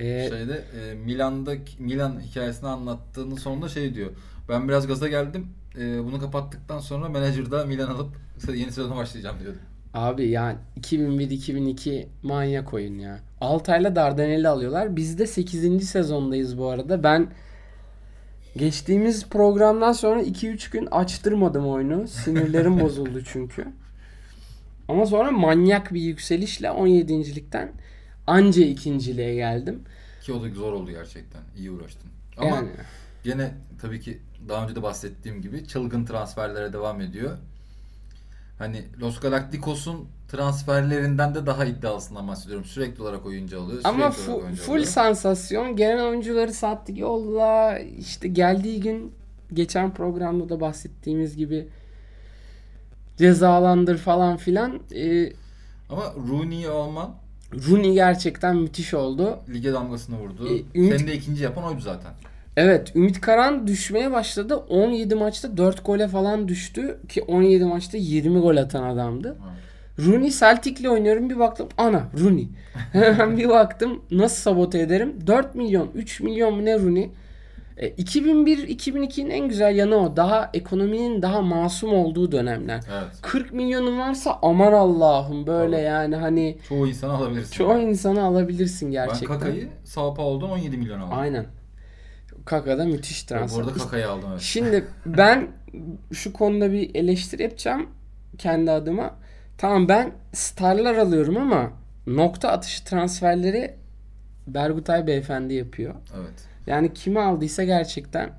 [0.00, 4.10] Ee, Şeyde e, Milan'da Milan hikayesini anlattığının sonunda şey diyor.
[4.48, 5.46] Ben biraz gaza geldim.
[5.78, 8.16] E, bunu kapattıktan sonra menajerda Milan alıp
[8.54, 9.58] yeni sezona başlayacağım diyordu.
[9.94, 13.18] Abi yani 2001-2002 manyak oyun ya.
[13.42, 14.96] Altay'la Dardanel'i alıyorlar.
[14.96, 15.88] Biz de 8.
[15.88, 17.02] sezondayız bu arada.
[17.02, 17.30] Ben
[18.56, 22.08] geçtiğimiz programdan sonra 2-3 gün açtırmadım oyunu.
[22.08, 23.66] Sinirlerim bozuldu çünkü.
[24.88, 27.72] Ama sonra manyak bir yükselişle 17.likten
[28.26, 29.82] anca ikinciliğe geldim.
[30.22, 31.42] Ki o da zor oldu gerçekten.
[31.58, 32.10] İyi uğraştın.
[32.38, 32.68] Ama Yani
[33.24, 37.38] gene tabii ki daha önce de bahsettiğim gibi çılgın transferlere devam ediyor.
[38.58, 42.64] Hani Los Galacticos'un transferlerinden de daha iddialısından bahsediyorum.
[42.64, 43.80] Sürekli olarak oyuncu alıyor.
[43.84, 44.86] Ama fu- oyuncu full alıyor.
[44.86, 45.76] sansasyon.
[45.76, 47.78] Gelen oyuncuları sattık yolla.
[47.78, 49.12] İşte geldiği gün
[49.52, 51.68] geçen programda da bahsettiğimiz gibi
[53.18, 54.80] cezalandır falan filan.
[54.94, 55.32] Ee,
[55.90, 57.10] Ama Rooney'i alman
[57.68, 59.38] Rooney gerçekten müthiş oldu.
[59.54, 60.48] lige damgasını vurdu.
[60.48, 62.10] E, Ümit- Seni de ikinci yapan oydu zaten.
[62.56, 64.56] Evet Ümit Karan düşmeye başladı.
[64.56, 66.98] 17 maçta 4 gole falan düştü.
[67.08, 69.36] Ki 17 maçta 20 gol atan adamdı.
[69.98, 72.48] Rooney Celtic'le oynuyorum bir baktım ana Rooney.
[72.92, 75.26] Hemen bir baktım nasıl sabote ederim.
[75.26, 77.10] 4 milyon 3 milyon mu ne Rooney.
[77.76, 80.16] E, 2001-2002'nin en güzel yanı o.
[80.16, 82.80] Daha ekonominin daha masum olduğu dönemler.
[82.92, 83.08] Evet.
[83.22, 85.86] 40 milyonun varsa aman Allah'ım böyle Tabii.
[85.86, 87.52] yani hani Çoğu insanı alabilirsin.
[87.52, 89.26] çoğu insanı alabilirsin ben gerçekten.
[89.38, 91.18] Kaka'yı Sao Paulo'dan 17 milyon aldım.
[91.18, 91.46] Aynen.
[92.44, 93.62] Kaka'da müthiş Bu transfer.
[93.62, 94.40] arada Kaka'yı aldım evet.
[94.40, 95.48] Şimdi ben
[96.12, 97.86] şu konuda bir eleştiri yapacağım
[98.38, 99.14] kendi adıma.
[99.62, 101.70] Tamam ben starlar alıyorum ama
[102.06, 103.74] nokta atışı transferleri
[104.46, 105.94] Bergutay beyefendi yapıyor.
[106.16, 106.32] Evet.
[106.66, 108.30] Yani kimi aldıysa gerçekten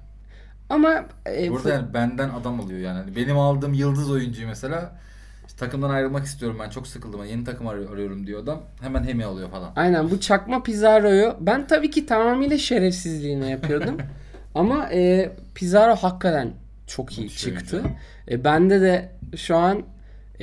[0.69, 2.97] ama e, Burada fu- yani benden adam alıyor yani.
[2.99, 4.91] Hani Benim aldığım yıldız oyuncuyu mesela
[5.47, 7.21] işte takımdan ayrılmak istiyorum ben çok sıkıldım.
[7.21, 8.62] Ben yeni takım arı- arıyorum diyor adam.
[8.81, 9.71] Hemen Hemi alıyor falan.
[9.75, 13.97] aynen bu çakma Pizarro'yu ben tabii ki tamamıyla şerefsizliğine yapıyordum.
[14.55, 16.51] ama e, Pizarro hakikaten
[16.88, 17.75] çok iyi Müthiş çıktı.
[17.77, 17.91] oyuncu.
[18.31, 19.83] E, bende de şu an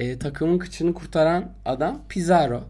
[0.00, 2.62] e, takımın kıçını kurtaran adam Pizarro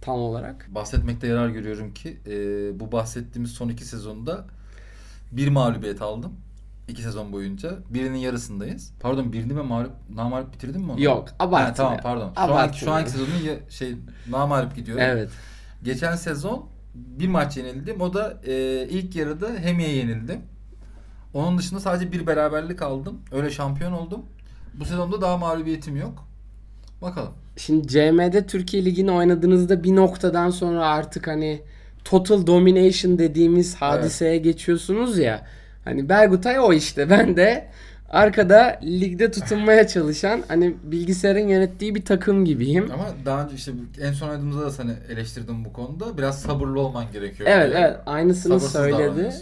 [0.00, 0.66] tam olarak.
[0.74, 2.32] Bahsetmekte yarar görüyorum ki e,
[2.80, 4.44] bu bahsettiğimiz son iki sezonda
[5.32, 6.32] bir mağlubiyet aldım.
[6.88, 7.78] İki sezon boyunca.
[7.90, 8.92] Birinin yarısındayız.
[9.00, 11.02] Pardon birini mi mağlup, namalip bitirdim mi onu?
[11.02, 11.68] Yok, abartma.
[11.68, 12.32] Ha, tamam pardon.
[12.34, 12.60] Şu, Abartma.
[12.60, 13.96] anki, şu anki sezonun ya, şey
[14.30, 15.04] namalip gidiyorum.
[15.06, 15.30] Evet.
[15.82, 18.00] Geçen sezon bir maç yenildim.
[18.00, 20.40] O da e, ilk yarıda Hemi'ye yenildim.
[21.34, 23.20] Onun dışında sadece bir beraberlik aldım.
[23.32, 24.22] Öyle şampiyon oldum.
[24.74, 26.33] Bu sezonda daha mağlubiyetim yok.
[27.04, 27.30] Bakalım.
[27.56, 31.60] Şimdi CM'de Türkiye Ligi'ni oynadığınızda bir noktadan sonra artık hani
[32.04, 35.46] total domination dediğimiz hadiseye geçiyorsunuz ya.
[35.84, 37.10] Hani Bergutay o işte.
[37.14, 37.68] Ben de
[38.10, 42.90] arkada ligde tutunmaya çalışan hani bilgisayarın yönettiği bir takım gibiyim.
[42.94, 46.18] Ama daha önce işte en son oynadığımızda da seni eleştirdim bu konuda.
[46.18, 47.48] Biraz sabırlı olman gerekiyor.
[47.52, 49.34] Evet Yani evet aynısını sabırsız söyledi.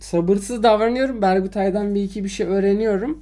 [0.00, 1.22] Sabırsız davranıyorum.
[1.22, 3.18] Bergutay'dan bir iki bir şey öğreniyorum.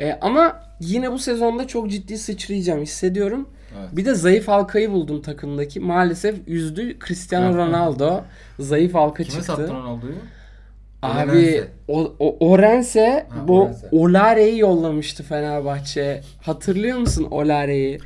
[0.00, 3.48] E, ama yine bu sezonda çok ciddi sıçrayacağım hissediyorum.
[3.80, 3.88] Evet.
[3.96, 5.80] Bir de zayıf halkayı buldum takımdaki.
[5.80, 7.56] Maalesef üzdü Cristiano.
[7.56, 8.20] Ronaldo.
[8.58, 9.46] Zayıf halka Kime çıktı.
[9.46, 10.14] sattın Ronaldo'yu?
[11.02, 11.68] Abi Orense.
[11.88, 13.88] o, o, Orense Ha, bu Orense.
[13.92, 16.20] Olare'yi yollamıştı Fenerbahçe.
[16.42, 17.98] Hatırlıyor musun Olare'yi?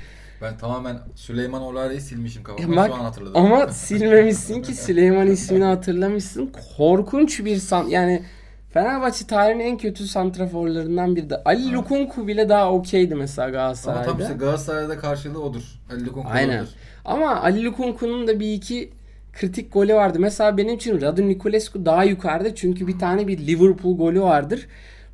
[0.42, 2.76] Ben tamamen Süleyman Olare'yi silmişim kafamda.
[2.76, 3.36] Bak, Şu an hatırladım.
[3.36, 6.52] Ama silmemişsin ki Süleyman ismini hatırlamışsın.
[6.76, 8.22] Korkunç bir san yani
[8.70, 11.42] Fenerbahçe tarihinin en kötü santraforlarından biri de.
[11.44, 11.72] Ali Evet.
[11.72, 14.04] Lukunku bile daha okeydi mesela Ama Galatasaray'da.
[14.10, 15.62] tam işte Galatasaray'da karşılığı odur.
[15.92, 16.58] Ali Lukunku Aynen.
[16.62, 16.68] odur.
[17.04, 18.90] Ama Ali Lukunku'nun da bir iki
[19.32, 20.18] kritik golü vardı.
[20.20, 24.66] Mesela benim için Radu Niculescu daha yukarıda çünkü bir tane bir Liverpool golü vardır.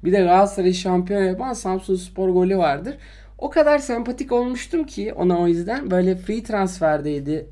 [0.05, 2.95] Bir de Galatasaray'ı şampiyon yapan Samsun Spor golü vardır.
[3.39, 7.47] O kadar sempatik olmuştum ki ona o yüzden böyle free transferdeydi.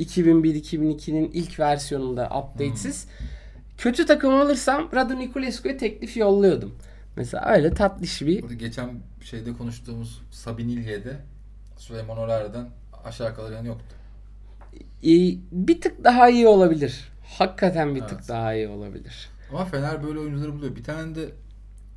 [0.00, 3.06] 2001-2002'nin ilk versiyonunda update'siz.
[3.80, 6.74] Kötü takım alırsam Radu Niculescu'ya teklif yolluyordum.
[7.16, 8.90] Mesela öyle tatlış bir Burada geçen
[9.24, 11.16] şeyde konuştuğumuz Sabinilye'de
[11.76, 12.68] Süleyman Olare'den
[13.04, 13.84] aşağı kalayan yoktu.
[15.02, 17.08] iyi- bir tık daha iyi olabilir.
[17.38, 18.28] Hakikaten bir tık Evet.
[18.28, 19.28] daha iyi olabilir.
[19.50, 20.76] Ama Fener böyle oyuncuları buluyor.
[20.76, 21.28] Bir tane de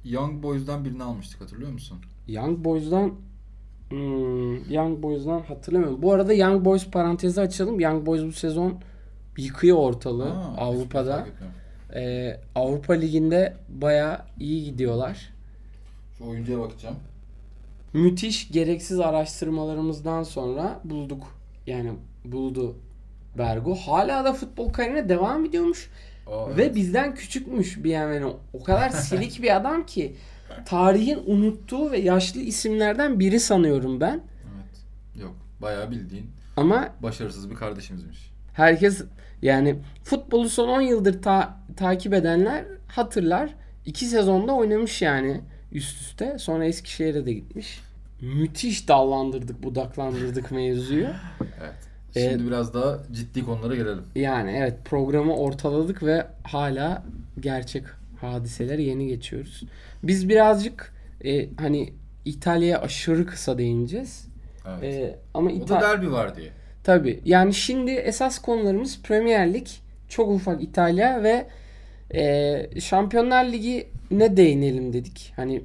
[0.05, 1.97] Young Boys'dan birini almıştık hatırlıyor musun?
[2.27, 3.13] Young Boys'dan
[3.89, 6.01] hmm, Young Boys'dan hatırlamıyorum.
[6.01, 7.79] Bu arada Young Boys parantezi açalım.
[7.79, 8.79] Young Boys bu sezon
[9.37, 11.25] yıkıyor ortalığı Aa, Avrupa'da.
[11.95, 15.33] Ee, Avrupa Ligi'nde baya iyi gidiyorlar.
[16.17, 16.95] Şu oyuncuya bakacağım.
[17.93, 21.23] Müthiş gereksiz araştırmalarımızdan sonra bulduk.
[21.67, 21.91] Yani
[22.25, 22.75] buldu
[23.37, 23.75] Bergo.
[23.75, 25.89] Hala da futbol kariyerine devam ediyormuş.
[26.27, 26.75] Aa, Ve evet.
[26.75, 28.33] bizden küçükmüş bir yani.
[28.53, 30.15] O kadar silik bir adam ki.
[30.65, 34.21] Tarihin unuttuğu ve yaşlı isimlerden biri sanıyorum ben.
[34.55, 35.21] Evet.
[35.21, 35.35] Yok.
[35.61, 36.25] Bayağı bildiğin
[36.57, 38.32] Ama başarısız bir kardeşimizmiş.
[38.53, 39.03] Herkes
[39.41, 43.49] yani futbolu son 10 yıldır ta- takip edenler hatırlar.
[43.85, 46.37] 2 sezonda oynamış yani üst üste.
[46.39, 47.79] Sonra Eskişehir'e de gitmiş.
[48.21, 51.07] Müthiş dallandırdık, budaklandırdık mevzuyu.
[51.41, 51.73] Evet.
[52.13, 54.01] Şimdi Ee, biraz daha ciddi konulara gelelim.
[54.15, 57.03] Yani evet programı ortaladık ve hala
[57.39, 57.83] gerçek
[58.21, 59.63] hadiseler yeni geçiyoruz.
[60.03, 60.93] Biz birazcık
[61.25, 61.93] e, hani
[62.25, 64.27] İtalya'ya aşırı kısa değineceğiz.
[64.69, 64.83] Evet.
[64.83, 66.49] E, ama o da derbi var diye.
[66.83, 69.67] Tabii yani şimdi esas konularımız Premier Lig,
[70.09, 71.47] çok ufak İtalya ve
[72.13, 75.33] e, Şampiyonlar Ligi ne değinelim dedik.
[75.35, 75.63] Hani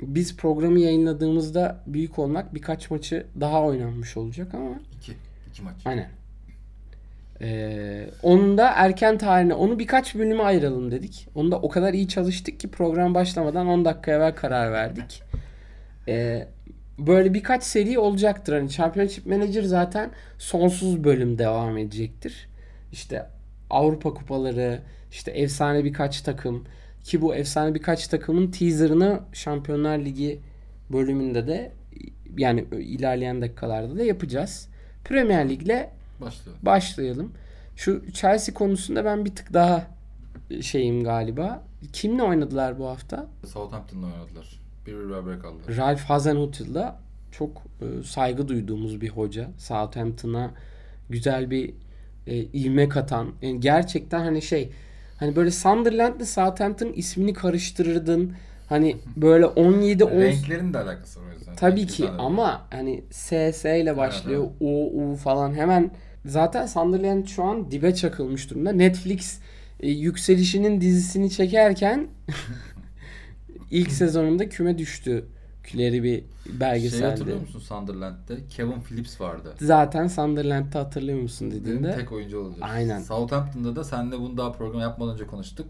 [0.00, 5.12] biz programı yayınladığımızda büyük olmak birkaç maçı daha oynanmış olacak ama İki.
[5.50, 5.74] iki maç.
[5.84, 6.08] aynen.
[7.40, 11.28] Ee, onun da erken tarihine onu birkaç bölüme ayıralım dedik.
[11.34, 15.22] Onu da o kadar iyi çalıştık ki program başlamadan 10 dakika evvel karar verdik.
[16.08, 16.48] Ee,
[16.98, 18.52] böyle birkaç seri olacaktır.
[18.52, 22.48] Hani Championship Manager zaten sonsuz bölüm devam edecektir.
[22.92, 23.26] İşte
[23.70, 26.64] Avrupa kupaları, işte efsane birkaç takım
[27.04, 30.40] ki bu efsane birkaç takımın teaserını Şampiyonlar Ligi
[30.92, 31.72] bölümünde de
[32.36, 34.68] yani ilerleyen dakikalarda da yapacağız.
[35.04, 35.86] Premier Lig'le
[36.20, 36.62] Başlayalım.
[36.62, 37.32] başlayalım.
[37.76, 39.86] Şu Chelsea konusunda ben bir tık daha
[40.60, 41.62] şeyim galiba.
[41.92, 43.26] Kimle oynadılar bu hafta?
[43.46, 44.61] Southampton'la oynadılar.
[44.86, 45.76] Bir bir berabere kaldılar.
[45.76, 47.00] Ralph Hasenhüttl'la
[47.32, 49.48] çok e, saygı duyduğumuz bir hoca.
[49.58, 50.50] Southampton'a
[51.10, 51.74] güzel bir
[52.26, 53.28] e, ivme katan.
[53.42, 54.72] Yani gerçekten hani şey
[55.16, 58.32] hani böyle Sunderland'le Southampton ismini karıştırırdın.
[58.68, 61.56] Hani böyle 17 10 Renklerin de alakası var o yüzden.
[61.56, 64.48] Tabii Renkli ki ama hani SS ile başlıyor.
[64.60, 65.90] O U falan hemen
[66.24, 68.72] zaten Sunderland şu an dibe çakılmış durumda.
[68.72, 69.38] Netflix
[69.80, 72.06] e, yükselişinin dizisini çekerken
[73.72, 75.24] ilk sezonunda küme düştü.
[75.62, 77.04] Küleri bir Şey belgeseldi.
[77.04, 78.46] hatırlıyor musun Sunderland'de?
[78.50, 79.54] Kevin Phillips vardı.
[79.60, 81.94] Zaten Sunderland'ı hatırlıyor musun dediğinde.
[81.96, 82.58] tek oyuncu olacak.
[82.62, 83.00] Aynen.
[83.00, 85.66] Southampton'da da senle bunu daha program yapmadan önce konuştuk.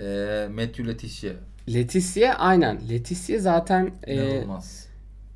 [0.00, 1.32] Ee, Matthew Letitia.
[1.72, 2.88] Leticia aynen.
[2.88, 4.86] Leticia zaten e, İnanılmaz.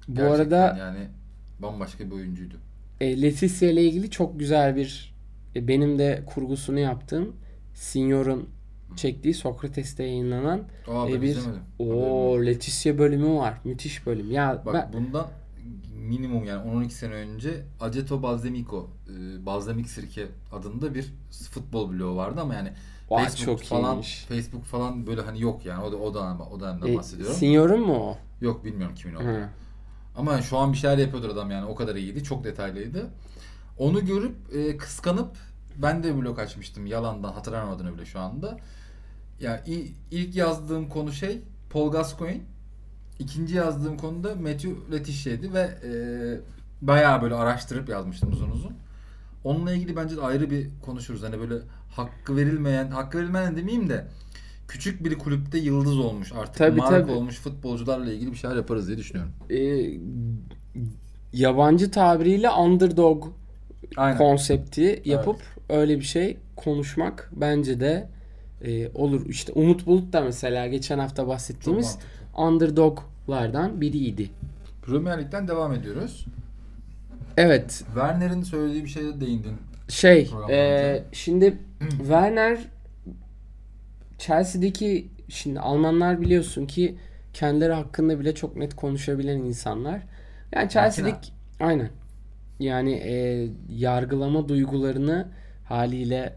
[0.09, 0.99] bu Gerçekten arada yani
[1.59, 2.55] bambaşka bir oyuncuydu.
[3.01, 5.15] E, Leticia ile ilgili çok güzel bir
[5.57, 7.37] e, benim de kurgusunu yaptığım
[7.75, 8.49] Signor'un
[8.97, 11.39] çektiği Sokrates'te yayınlanan Aa e, bir
[11.79, 11.87] o
[12.47, 13.61] Leticia bölümü var.
[13.65, 14.31] Müthiş bölüm.
[14.31, 15.27] Ya Bak ben bundan
[15.97, 21.15] minimum yani 10-12 sene önce Aceto Balsamico, e, Balsamik Sirke adında bir
[21.51, 22.73] futbol bloğu vardı ama yani
[23.11, 24.25] Vay, Facebook çok falan iyiymiş.
[24.29, 27.35] Facebook falan böyle hani yok yani o da o dönem o dönemden e, bahsediyorum.
[27.35, 28.19] Signor'un mu o?
[28.41, 29.29] Yok bilmiyorum kimin olduğunu.
[29.29, 29.49] Hı.
[30.17, 32.25] Ama şu an bir şeyler yapıyordur adam yani o kadar iyiydi.
[32.25, 33.11] Çok detaylıydı.
[33.79, 35.37] Onu görüp e, kıskanıp
[35.77, 38.59] ben de blog açmıştım yalandan hatırlamadığını bile şu anda.
[39.43, 39.63] Ya
[40.11, 41.39] ilk yazdığım konu şey
[41.71, 42.41] Paul Gascoigne.
[43.19, 45.93] İkinci yazdığım konu da Matthew Letitia'ydı ve e,
[46.83, 48.73] bayağı böyle araştırıp yazmıştım uzun uzun.
[49.45, 51.23] Onunla ilgili bence de ayrı bir konuşuruz.
[51.23, 51.55] Hani böyle
[51.91, 54.07] hakkı verilmeyen, hakkı verilmeyen demeyeyim de
[54.69, 57.13] küçük bir kulüpte yıldız olmuş artık Tabii, marka tabii.
[57.13, 59.33] olmuş futbolcularla ilgili bir şeyler yaparız diye düşünüyorum.
[59.51, 59.61] E,
[61.33, 63.27] yabancı tabiriyle underdog
[63.97, 64.19] Aynen.
[64.19, 68.09] konsepti yapıp öyle bir şey konuşmak bence de
[68.65, 69.27] e, olur.
[69.29, 71.99] İşte Umut Bulut da mesela geçen hafta bahsettiğimiz
[72.37, 74.31] underdoglardan biriydi.
[74.83, 76.27] Premier Lig'den devam ediyoruz.
[77.37, 77.83] Evet.
[77.87, 79.57] Werner'in söylediği bir şeye değindin.
[79.89, 81.59] Şey, e, şimdi
[81.99, 82.59] Werner
[84.19, 86.99] Chelsea'deki şimdi Almanlar biliyorsun ki
[87.35, 90.03] kendileri hakkında bile çok net konuşabilen insanlar.
[90.53, 91.91] Yani Chelsea'deki aynen.
[92.61, 95.29] Yani e, yargılama duygularını
[95.65, 96.37] haliyle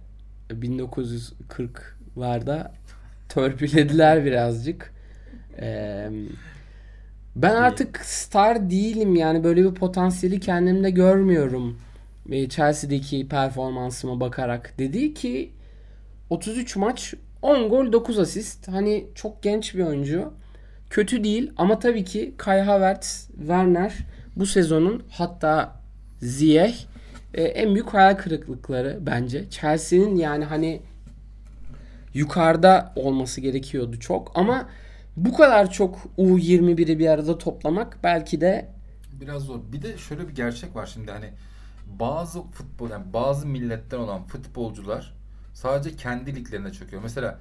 [2.18, 2.72] 1940'larda
[3.30, 4.94] törpülediler birazcık.
[5.60, 6.10] E,
[7.36, 11.80] ben artık star değilim yani böyle bir potansiyeli kendimde görmüyorum.
[12.50, 15.52] Chelsea'deki performansıma bakarak dedi ki
[16.30, 18.68] 33 maç 10 gol 9 asist.
[18.68, 20.34] Hani çok genç bir oyuncu.
[20.90, 23.94] Kötü değil ama tabii ki Kai Havertz, Werner
[24.36, 25.80] bu sezonun hatta
[26.22, 26.86] Ziyech
[27.34, 29.50] en büyük hayal kırıklıkları bence.
[29.50, 30.82] Chelsea'nin yani hani
[32.16, 34.70] yukarıda olması gerekiyordu çok ama
[35.18, 38.76] bu kadar çok U21'i bir arada toplamak belki de
[39.22, 39.60] Biraz zor.
[39.72, 41.30] Bir de şöyle bir gerçek var şimdi hani
[42.00, 45.14] bazı futbol yani bazı milletten olan futbolcular
[45.54, 47.04] sadece kendi liglerine çöküyor.
[47.04, 47.40] Mesela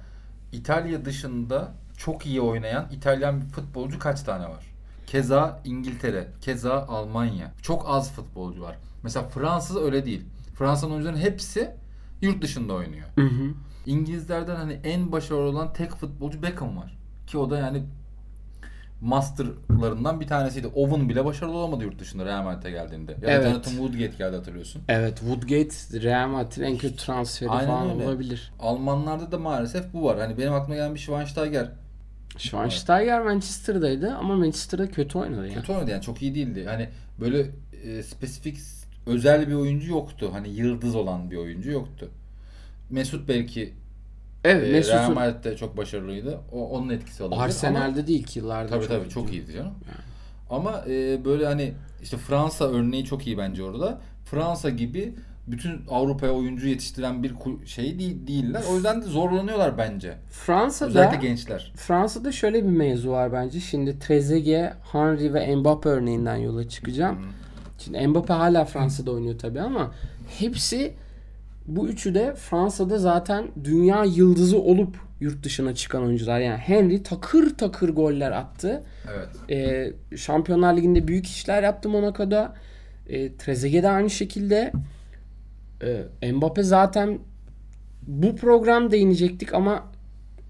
[0.51, 4.65] İtalya dışında çok iyi oynayan İtalyan bir futbolcu kaç tane var?
[5.07, 7.51] Keza İngiltere, keza Almanya.
[7.61, 8.77] Çok az futbolcu var.
[9.03, 10.21] Mesela Fransız öyle değil.
[10.55, 11.71] Fransa'nın oyuncuların hepsi
[12.21, 13.07] yurt dışında oynuyor.
[13.15, 13.53] Hı hı.
[13.85, 16.97] İngilizlerden hani en başarılı olan tek futbolcu Beckham var.
[17.27, 17.83] Ki o da yani
[19.01, 20.67] masterlarından bir tanesiydi.
[20.67, 23.11] Owen bile başarılı olamadı yurt dışında Real Madrid'e geldiğinde.
[23.11, 23.43] Ya da Evet.
[23.47, 24.81] Jonathan Woodgate geldi hatırlıyorsun.
[24.87, 28.05] Evet Woodgate Real Madrid'in en kötü transferi Aynen falan öyle.
[28.07, 28.51] olabilir.
[28.59, 30.19] Almanlarda da maalesef bu var.
[30.19, 31.71] Hani benim aklıma gelen bir Schweinsteiger
[32.37, 35.53] Schweinsteiger Manchester'daydı ama Manchester'da kötü oynadı ya.
[35.53, 36.65] kötü oynadı yani çok iyi değildi.
[36.69, 37.45] Hani böyle
[37.83, 38.57] e, spesifik
[39.05, 40.29] özel bir oyuncu yoktu.
[40.33, 42.09] Hani yıldız olan bir oyuncu yoktu.
[42.89, 43.73] Mesut belki
[44.43, 46.39] Evet e, Real Mesut'un Madrid'de çok başarılıydı.
[46.51, 47.35] O onun etkisi olabilir.
[47.37, 48.69] Ama- Arsenal'de değil ki yıllardır.
[48.69, 49.73] Tabii tabii çok iyiydi canım.
[50.49, 54.01] Ama e, böyle hani işte Fransa örneği çok iyi bence orada.
[54.25, 55.13] Fransa gibi
[55.47, 57.33] bütün Avrupa'ya oyuncu yetiştiren bir
[57.65, 58.63] şey değil, değiller.
[58.71, 60.17] O yüzden de zorlanıyorlar bence.
[60.31, 61.71] Fransa'da Özellikle gençler.
[61.75, 63.59] Fransa'da şöyle bir mevzu var bence.
[63.59, 67.17] Şimdi Trezeguet, Henry ve Mbappe örneğinden yola çıkacağım.
[67.77, 69.91] Şimdi Mbappe hala Fransa'da oynuyor tabii ama
[70.39, 70.93] hepsi
[71.67, 76.39] bu üçü de Fransa'da zaten dünya yıldızı olup yurt dışına çıkan oyuncular.
[76.39, 78.83] Yani Henry takır takır goller attı.
[79.13, 79.29] Evet.
[80.11, 82.53] Ee, Şampiyonlar Ligi'nde büyük işler yaptı Monaco'da.
[83.07, 84.71] E, Trezeguet de aynı şekilde.
[86.21, 87.19] E, Mbappe zaten
[88.07, 89.83] bu program değinecektik ama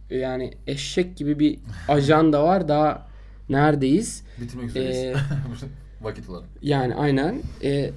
[0.09, 2.67] e, yani eşek gibi bir ajanda var.
[2.67, 3.07] Daha
[3.49, 4.23] neredeyiz?
[4.41, 4.97] Bitirmek üzereyiz.
[4.97, 5.15] Ee,
[6.01, 6.47] Vakit olarak.
[6.61, 7.41] Yani aynen.
[7.63, 7.91] E,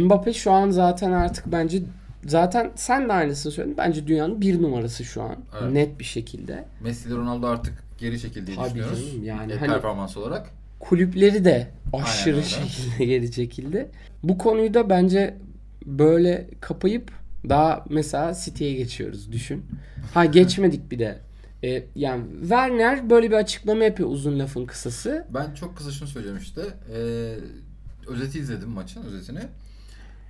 [0.00, 1.82] Mbappe şu an zaten artık bence
[2.26, 3.76] zaten sen de aynısını söyledin.
[3.76, 5.36] Bence dünyanın bir numarası şu an.
[5.62, 5.72] Evet.
[5.72, 6.64] Net bir şekilde.
[6.82, 9.10] Messi Ronaldo artık geri çekildiği Tabii düşünüyoruz.
[9.12, 10.50] canım, yani E, hani- performans olarak.
[10.80, 13.88] kulüpleri de aşırı şekilde geri çekildi.
[14.22, 15.34] Bu konuyu da bence
[15.86, 17.10] böyle kapayıp
[17.48, 19.64] daha mesela City'ye geçiyoruz düşün.
[20.14, 21.18] Ha geçmedik bir de.
[21.64, 25.26] Ee, yani Werner böyle bir açıklama yapıyor uzun lafın kısası.
[25.34, 26.60] Ben çok kısa şunu söyleyeceğim işte.
[26.94, 27.34] Ee,
[28.08, 29.40] özeti izledim maçın özetini.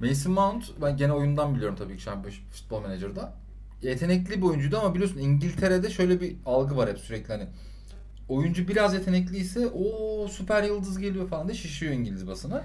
[0.00, 3.32] Mason Mount ben gene oyundan biliyorum tabii ki şampiyon futbol menajerda.
[3.82, 7.46] Yetenekli bir oyuncuydu ama biliyorsun İngiltere'de şöyle bir algı var hep sürekli hani
[8.28, 12.62] oyuncu biraz yetenekliyse o süper yıldız geliyor falan diye şişiyor İngiliz basını.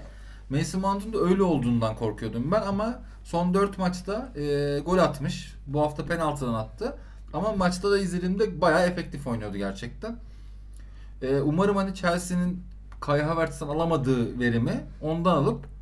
[0.50, 5.54] Mason Mount'un da öyle olduğundan korkuyordum ben ama son 4 maçta e, gol atmış.
[5.66, 6.96] Bu hafta penaltıdan attı.
[7.32, 10.16] Ama maçta da izlediğimde bayağı efektif oynuyordu gerçekten.
[11.22, 12.62] E, umarım hani Chelsea'nin
[13.00, 15.73] Kai Havertz'ten alamadığı verimi ondan alıp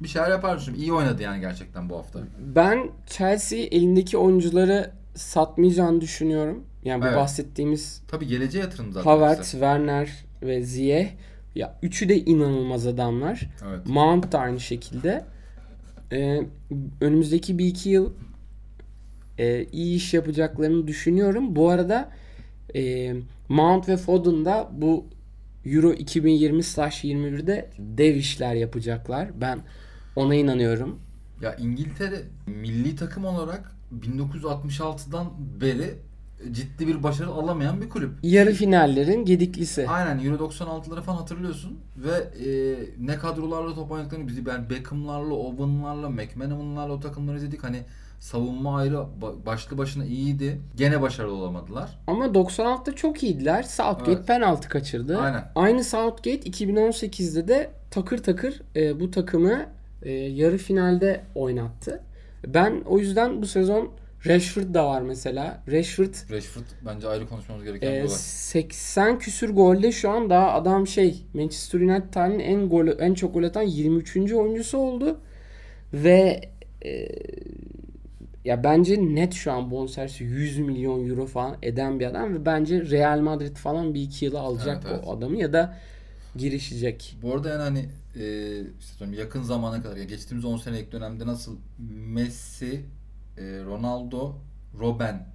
[0.00, 0.82] bir şeyler yapar düşünüyorum.
[0.82, 2.20] İyi oynadı yani gerçekten bu hafta.
[2.54, 6.64] Ben Chelsea elindeki oyuncuları satmayacağını düşünüyorum.
[6.84, 7.16] Yani bu Evet.
[7.16, 9.10] bahsettiğimiz Tabii geleceğe yatırım zaten.
[9.10, 9.50] Havertz.
[9.50, 10.10] Werner
[10.42, 11.10] ve Ziyech
[11.54, 13.50] ya üçü de inanılmaz adamlar.
[13.68, 13.86] Evet.
[13.86, 15.24] Mount da aynı şekilde.
[16.12, 16.40] Ee,
[17.00, 18.12] önümüzdeki bir iki yıl
[19.38, 21.56] e, iyi iş yapacaklarını düşünüyorum.
[21.56, 22.08] Bu arada
[22.74, 23.14] e,
[23.48, 25.06] Mount ve Foden da bu
[25.74, 29.40] Euro 2020/21'de dev işler yapacaklar.
[29.40, 29.58] Ben
[30.16, 30.98] ona inanıyorum.
[31.40, 35.26] Ya İngiltere milli takım olarak 1966'dan
[35.60, 35.94] beri
[36.52, 38.10] ciddi bir başarı alamayan bir kulüp.
[38.22, 39.88] Yarı finallerin gediklisi.
[39.88, 42.16] Aynen Euro 96'ları falan hatırlıyorsun ve
[42.48, 47.64] e, ne kadrolarla top oynadıklarını bizi ben Beckham'larla, Owen'larla, McManaman'larla o takımları izledik.
[47.64, 47.82] Hani
[48.20, 50.60] savunma ayrı ba- başlı başına iyiydi.
[50.76, 51.98] Gene başarılı olamadılar.
[52.06, 53.62] Ama 96'da çok iyiydiler.
[53.62, 54.26] Southgate Evet.
[54.26, 55.18] penaltı kaçırdı.
[55.18, 55.44] Aynen.
[55.54, 59.66] Aynı Southgate 2018'de de takır takır e, bu takımı
[60.02, 62.02] e, yarı finalde oynattı.
[62.46, 63.90] Ben o yüzden bu sezon
[64.26, 65.62] Rashford da var mesela.
[65.72, 68.08] Rashford Rashford bence ayrı konuşmamız gereken e, bir olay.
[68.18, 73.34] 80 küsür golde şu an daha adam şey Manchester United tarihinin en gol en çok
[73.34, 74.16] gol atan 23.
[74.16, 75.20] oyuncusu oldu.
[75.92, 76.40] Ve
[76.84, 77.08] e,
[78.48, 82.90] ya bence net şu an bonservisi 100 milyon euro falan eden bir adam ve bence
[82.90, 85.04] Real Madrid falan bir iki yıla alacak Evet, evet.
[85.06, 85.76] o adamı ya da
[86.36, 87.16] girişecek.
[87.22, 87.88] Bu arada yani hani
[88.24, 91.56] e, işte yakın zamana kadar ya geçtiğimiz 10 senelik dönemde nasıl
[91.88, 92.84] Messi,
[93.38, 94.34] e, Ronaldo,
[94.78, 95.26] Robben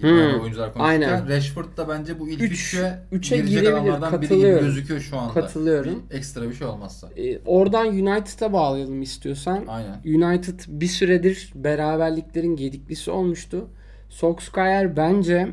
[0.00, 1.28] Hmm, oyuncular konuşurken aynen.
[1.28, 2.76] Rashford da bence bu ilk Üç-
[3.12, 5.34] üçe, girecek adamlardan biri gibi gözüküyor şu anda.
[5.34, 6.02] Katılıyorum.
[6.10, 7.08] Bir ekstra bir şey olmazsa.
[7.16, 9.64] E, oradan United'a bağlayalım istiyorsan.
[9.68, 10.00] Aynen.
[10.04, 13.68] United bir süredir beraberliklerin gediklisi olmuştu.
[14.08, 15.48] Solskjaer bence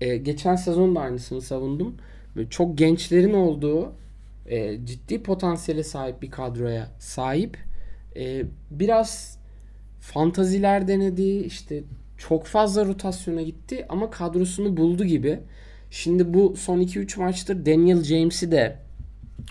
[0.00, 1.94] e, geçen sezon da aynısını savundum.
[2.36, 3.92] Böyle çok gençlerin olduğu
[4.46, 7.58] e, ciddi potansiyele sahip bir kadroya sahip.
[8.16, 9.38] E, biraz
[10.00, 11.22] fantaziler denedi.
[11.38, 11.82] işte
[12.18, 15.40] çok fazla rotasyona gitti ama kadrosunu buldu gibi.
[15.90, 18.78] Şimdi bu son 2-3 maçtır Daniel James'i de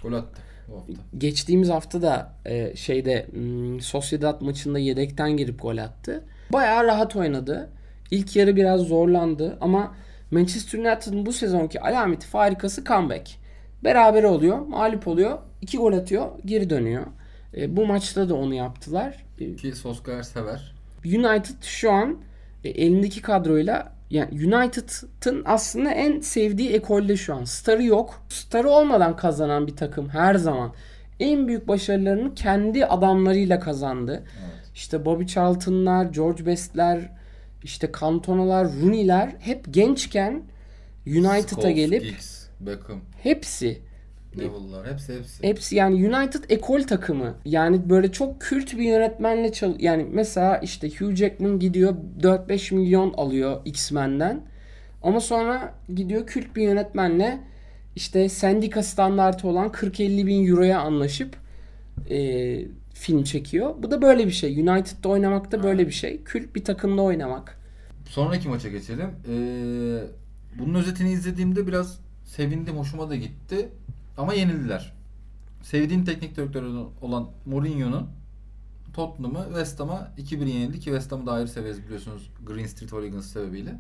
[0.04, 0.42] Gol attı
[0.76, 0.94] hafta.
[1.18, 6.24] geçtiğimiz hafta da e, şeyde hmm, Sociedad maçında yedekten girip gol attı.
[6.54, 7.70] Bayağı rahat oynadı.
[8.12, 9.96] İlk yarı biraz zorlandı ama
[10.32, 13.30] Manchester United'ın bu sezonki alameti farikası comeback.
[13.84, 17.06] Beraber oluyor, mağlup oluyor, iki gol atıyor, geri dönüyor.
[17.58, 19.26] E, bu maçta da onu yaptılar.
[19.40, 20.76] E, Ki Solskjaer sever.
[21.06, 22.18] United şu an
[22.66, 27.44] e, elindeki kadroyla yani United'ın aslında en sevdiği ekolde şu an.
[27.44, 28.26] Starı yok.
[28.30, 30.74] Starı olmadan kazanan bir takım her zaman.
[31.20, 34.12] En büyük başarılarını kendi adamlarıyla kazandı.
[34.14, 34.72] Evet.
[34.76, 37.10] İşte Bobby Charlton'lar, George Best'ler,
[37.64, 40.44] işte Cantona'lar, Rooney'ler hep gençken
[41.08, 43.82] United'a gelip Giggs, Beckham, hepsi
[44.38, 45.48] Neville'lar hepsi hepsi.
[45.48, 47.34] Hepsi yani United ekol takımı.
[47.46, 53.14] Yani böyle çok kült bir yönetmenle çal yani mesela işte Hugh Jackman gidiyor 4-5 milyon
[53.14, 54.42] alıyor X-Men'den.
[55.04, 57.40] Ama sonra gidiyor kült bir yönetmenle
[57.96, 61.36] işte sendika standartı olan 40-50 bin euroya anlaşıp
[62.10, 62.18] e,
[62.94, 63.76] film çekiyor.
[63.84, 64.62] Bu da böyle bir şey.
[64.62, 66.24] United'da oynamak da böyle bir şey.
[66.24, 67.60] Kült bir takımda oynamak.
[68.10, 69.10] Sonraki maça geçelim.
[69.30, 70.04] Ee,
[70.60, 73.70] bunun özetini izlediğimde biraz sevindim, hoşuma da gitti.
[74.18, 74.94] Ama yenildiler.
[75.62, 76.68] Sevdiğim teknik direktörü
[77.02, 78.10] olan Mourinho'nun
[78.94, 83.26] Tottenham'ı West Ham'a 2-1 yenildi ki West Ham'ı da ayrı severiz biliyorsunuz Green Street Hooligans
[83.26, 83.80] sebebiyle.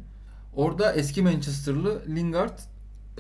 [0.56, 2.60] Orada eski Manchester'lı Lingard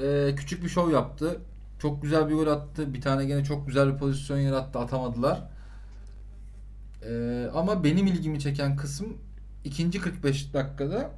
[0.01, 1.41] e, küçük bir şov yaptı.
[1.80, 2.93] Çok güzel bir gol attı.
[2.93, 4.80] Bir tane gene çok güzel bir pozisyon yarattı.
[4.80, 5.43] Atamadılar.
[7.09, 9.18] E, ama benim ilgimi çeken kısım
[9.63, 11.11] ikinci 45 dakikada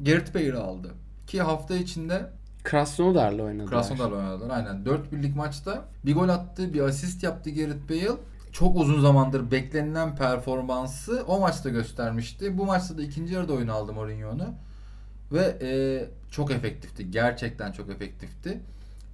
[0.00, 0.90] Gareth Bale'ı aldı.
[1.26, 2.30] Ki hafta içinde
[2.64, 3.70] Krasnodar'la oynadılar.
[3.70, 4.56] Krasnodar'la oynadılar.
[4.56, 4.84] Aynen.
[4.84, 8.18] 4 birlik maçta bir gol attı, bir asist yaptı Gareth Bale.
[8.52, 12.58] Çok uzun zamandır beklenilen performansı o maçta göstermişti.
[12.58, 14.54] Bu maçta da ikinci yarıda oyun aldı Mourinho'nu.
[15.32, 15.70] Ve e,
[16.30, 17.10] çok efektifti.
[17.10, 18.60] Gerçekten çok efektifti.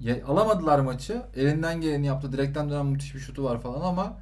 [0.00, 1.22] Ya, alamadılar maçı.
[1.36, 2.32] Elinden geleni yaptı.
[2.32, 4.16] Direkten dönen müthiş bir şutu var falan ama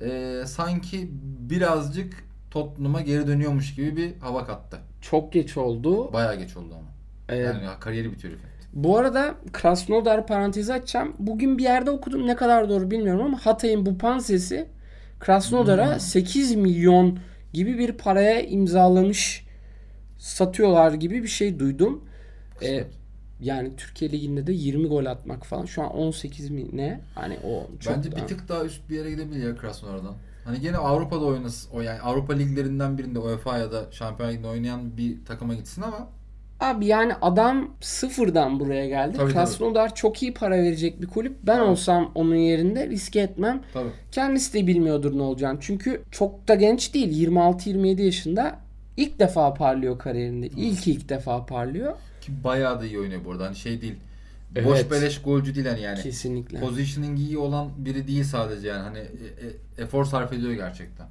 [0.00, 1.10] e, sanki
[1.50, 4.78] birazcık Tottenham'a geri dönüyormuş gibi bir hava kattı.
[5.00, 6.12] Çok geç oldu.
[6.12, 6.88] Bayağı geç oldu ama.
[7.28, 8.49] Ee, Yani kariyeri bitiyor herifin.
[8.72, 11.14] Bu arada Krasnodar parantezi açacağım.
[11.18, 14.66] Bugün bir yerde okudum ne kadar doğru bilmiyorum ama Hatay'ın bu pansesi
[15.20, 16.00] Krasnodar'a Hmm.
[16.00, 17.18] 8 milyon
[17.52, 19.46] gibi bir paraya imzalamış
[20.18, 22.04] satıyorlar gibi bir şey duydum.
[22.62, 22.84] Ee,
[23.40, 25.64] yani Türkiye Ligi'nde de 20 gol atmak falan.
[25.64, 27.00] Şu an 18 mi ne?
[27.14, 30.14] Hani o çok Bence daha- bir tık daha üst bir yere gidebilir ya Krasnodar'dan.
[30.44, 31.70] Hani gene Avrupa'da oynasın.
[31.74, 36.08] O yani Avrupa liglerinden birinde UEFA ya da Şampiyonlar Ligi'nde oynayan bir takıma gitsin ama
[36.60, 39.16] Abi yani adam sıfırdan buraya geldi.
[39.16, 41.36] Tabii, Krasnodar çok iyi para verecek bir kulüp.
[41.42, 41.68] Ben Tabii.
[41.68, 43.62] olsam onun yerinde riske etmem.
[43.72, 43.90] tabii.
[44.12, 45.58] Kendisi de bilmiyordur ne olacağını.
[45.60, 47.28] Çünkü çok da genç değil.
[47.28, 48.58] 26-27 yaşında
[48.96, 50.46] ilk defa parlıyor kariyerinde.
[50.46, 51.92] İlk ilk defa parlıyor.
[52.20, 53.46] Ki bayağı da iyi oynuyor bu arada.
[53.46, 53.94] Hani şey değil.
[54.56, 54.66] Evet.
[54.66, 56.02] Boş beleş golcü değil hani yani.
[56.02, 56.60] Kesinlikle.
[56.60, 58.82] Positioning iyi olan biri değil sadece yani.
[58.82, 59.02] Hani e,
[59.78, 61.06] e, efor sarf ediyor gerçekten.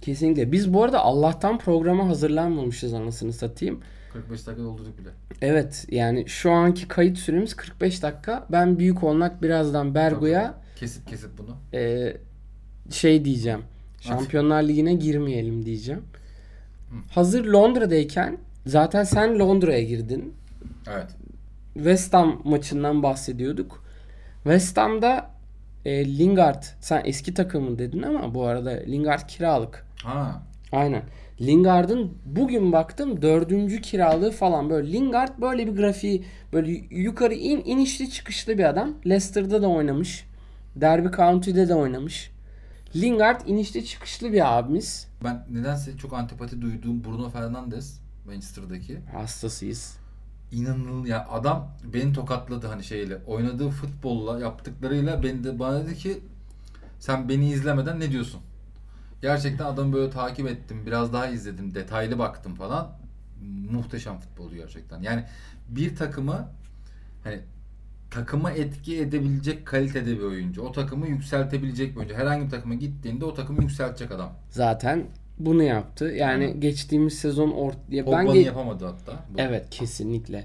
[0.00, 0.52] Kesinlikle.
[0.52, 3.80] Biz bu arada Allah'tan programa hazırlanmamışız anasını satayım.
[4.22, 5.08] 45 dakika doldurduk bile.
[5.42, 8.46] Evet yani şu anki kayıt süremiz 45 dakika.
[8.52, 11.56] Ben büyük olmak birazdan Bergo'ya Kesip kesip bunu.
[11.80, 12.16] e,
[12.90, 13.60] şey diyeceğim.
[14.00, 16.02] Şampiyonlar Ligi'ne girmeyelim diyeceğim.
[17.10, 20.34] Hazır Londra'dayken zaten sen Londra'ya girdin.
[20.90, 21.08] Evet.
[21.74, 23.84] West Ham maçından bahsediyorduk.
[24.42, 25.30] West Ham'da
[25.84, 29.86] e, Lingard sen eski takımın dedin ama bu arada Lingard kiralık.
[30.02, 30.42] Ha.
[30.72, 31.02] Aynen.
[31.40, 34.92] Lingard'ın bugün baktım dördüncü kiralığı falan böyle.
[34.92, 38.94] Lingard böyle bir grafiği böyle yukarı in inişli çıkışlı bir adam.
[39.06, 40.24] Leicester'da da oynamış.
[40.76, 42.30] Derby County'de de oynamış.
[42.96, 45.08] Lingard inişli çıkışlı bir abimiz.
[45.24, 48.98] Ben nedense çok antipati duyduğum Bruno Fernandes Manchester'daki.
[49.12, 49.96] Hastasıyız.
[50.52, 53.18] İnanıl ya adam beni tokatladı hani şeyle.
[53.26, 56.20] Oynadığı futbolla yaptıklarıyla beni de bana dedi ki
[57.00, 58.40] sen beni izlemeden ne diyorsun?
[59.22, 60.82] Gerçekten adamı böyle takip ettim.
[60.86, 61.74] Biraz daha izledim.
[61.74, 62.88] Detaylı baktım falan.
[63.70, 65.02] Muhteşem futbolcu gerçekten.
[65.02, 65.24] Yani
[65.68, 66.48] bir takımı
[67.24, 67.40] hani
[68.10, 70.62] takıma etki edebilecek kalitede bir oyuncu.
[70.62, 72.14] O takımı yükseltebilecek bir oyuncu.
[72.14, 74.32] Herhangi bir takıma gittiğinde o takımı yükseltecek adam.
[74.50, 75.04] Zaten
[75.38, 76.04] bunu yaptı.
[76.04, 76.60] Yani Aynen.
[76.60, 79.12] geçtiğimiz sezon ort ya ben ge- yapamadı hatta.
[79.12, 79.40] Bu.
[79.40, 80.44] Evet kesinlikle.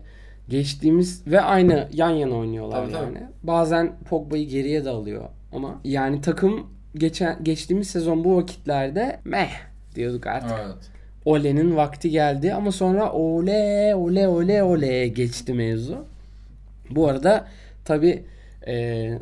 [0.49, 3.15] Geçtiğimiz ve aynı yan yana oynuyorlar Tabii, tabii.
[3.15, 3.28] yani.
[3.43, 9.52] Bazen Pogba'yı geriye de alıyor ama yani takım geçen geçtiğimiz sezon bu vakitlerde meh
[9.96, 10.60] diyorduk artık.
[10.66, 10.91] Evet.
[11.26, 16.06] Ole'nin vakti geldi ama sonra ole ole ole ole geçti mevzu.
[16.89, 17.48] Bu arada
[17.86, 18.24] tabi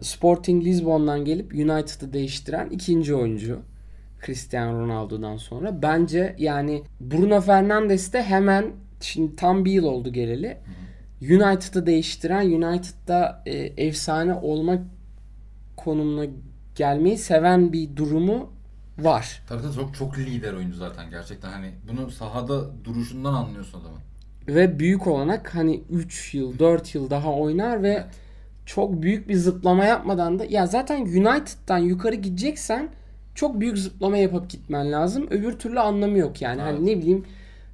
[0.01, 3.59] Sporting Lisbon'dan gelip United'ı değiştiren ikinci oyuncu.
[4.25, 5.81] Cristiano Ronaldo'dan sonra.
[5.81, 8.65] Bence yani Bruno Fernandes de hemen
[9.01, 10.57] şimdi tam bir yıl oldu geleli.
[11.21, 14.81] United'ı değiştiren United'da e, efsane olmak
[15.77, 16.25] konumuna
[16.75, 18.49] gelmeyi seven bir durumu
[18.99, 19.41] var.
[19.47, 23.99] Tabii tabii çok çok lider oyuncu zaten gerçekten hani bunu sahada duruşundan anlıyorsun adamın.
[24.47, 28.05] Ve büyük olanak hani 3 yıl 4 yıl daha oynar ve Evet.
[28.65, 32.89] çok büyük bir zıplama yapmadan da ya zaten United'dan yukarı gideceksen
[33.35, 35.27] çok büyük zıplama yapıp gitmen lazım.
[35.29, 36.61] Öbür türlü anlamı yok yani.
[36.61, 36.73] Evet.
[36.73, 37.25] Hani ne bileyim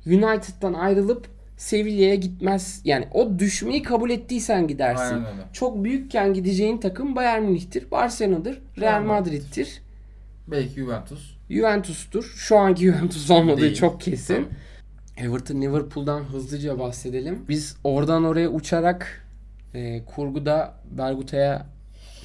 [0.05, 1.27] United'dan ayrılıp
[1.57, 2.81] Sevilla'ya gitmez.
[2.85, 5.15] Yani o düşmeyi kabul ettiysen gidersin.
[5.15, 5.41] Aynen öyle.
[5.53, 9.81] Çok büyükken gideceğin takım Bayern Münih'tir, Barcelona'dır, Real Madrid'tir,
[10.47, 11.37] Belki Juventus.
[11.49, 12.23] Juventus'tur.
[12.23, 13.75] Şu anki Juventus olmadığı Değil.
[13.75, 14.47] çok kesin.
[15.17, 17.45] Everton Liverpool'dan hızlıca bahsedelim.
[17.49, 19.27] Biz oradan oraya uçarak
[19.73, 21.65] e, kurguda Berguta'ya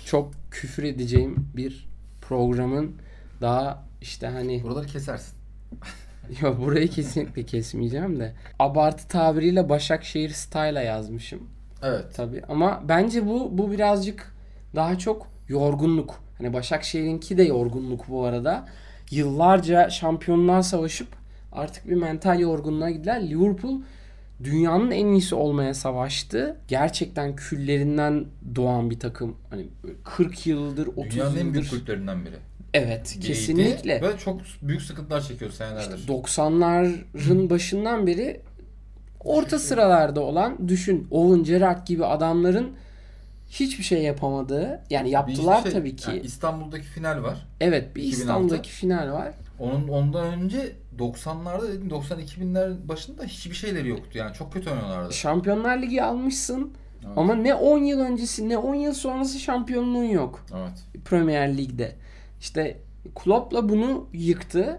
[0.04, 1.88] çok küfür edeceğim bir
[2.20, 2.96] programın
[3.40, 5.34] daha işte hani Buraları kesersin.
[6.42, 11.40] yok burayı kesinlikle kesmeyeceğim de abartı tabiriyle Başakşehir style'a yazmışım
[11.82, 12.14] Evet.
[12.14, 14.34] tabi ama bence bu bu birazcık
[14.74, 16.14] daha çok yorgunluk.
[16.38, 18.68] Hani Başakşehir'inki de yorgunluk bu arada.
[19.10, 21.08] Yıllarca şampiyonluğa savaşıp
[21.52, 23.28] artık bir mental yorgunluğa gidiler.
[23.30, 23.80] Liverpool
[24.44, 26.56] dünyanın en iyisi olmaya savaştı.
[26.68, 28.24] Gerçekten küllerinden
[28.56, 29.36] doğan bir takım.
[29.50, 29.66] Hani
[30.04, 31.70] 40 yıldır, 30 Dünyanın en büyük yıldır.
[31.70, 32.34] kulüplerinden biri.
[32.74, 34.02] Evet, Giydi kesinlikle.
[34.02, 35.98] Ve çok büyük sıkıntılar çekiyor senelerdir.
[35.98, 38.40] İşte 90'ların başından beri
[39.20, 42.72] orta sıralarda olan düşün Owen Gerrard gibi adamların
[43.50, 46.10] hiçbir şey yapamadığı yani yaptılar şey- tabii ki.
[46.10, 47.46] yani İstanbul'daki final var.
[47.60, 48.22] evet bir 2006.
[48.22, 49.32] İstanbul'daki final var.
[49.58, 52.54] Onun ondan önce 90'larda dedim 92
[52.88, 54.18] başında hiçbir şeyleri yoktu.
[54.18, 55.12] Yani çok kötü oynuyorlardı.
[55.12, 56.72] Şampiyonlar Ligi almışsın
[57.06, 57.18] Evet.
[57.18, 61.04] ama ne 10 yıl öncesi ne 10 yıl sonrası şampiyonluğun yok Evet.
[61.04, 61.96] Premier Lig'de.
[62.42, 62.80] İşte
[63.14, 64.78] Klopp'la bunu yıktı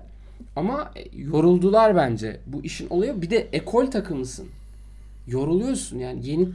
[0.55, 2.39] ama e, yoruldular bence.
[2.47, 4.49] Bu işin olayı bir de ekol takımısın.
[5.27, 6.49] Yoruluyorsun yani yeni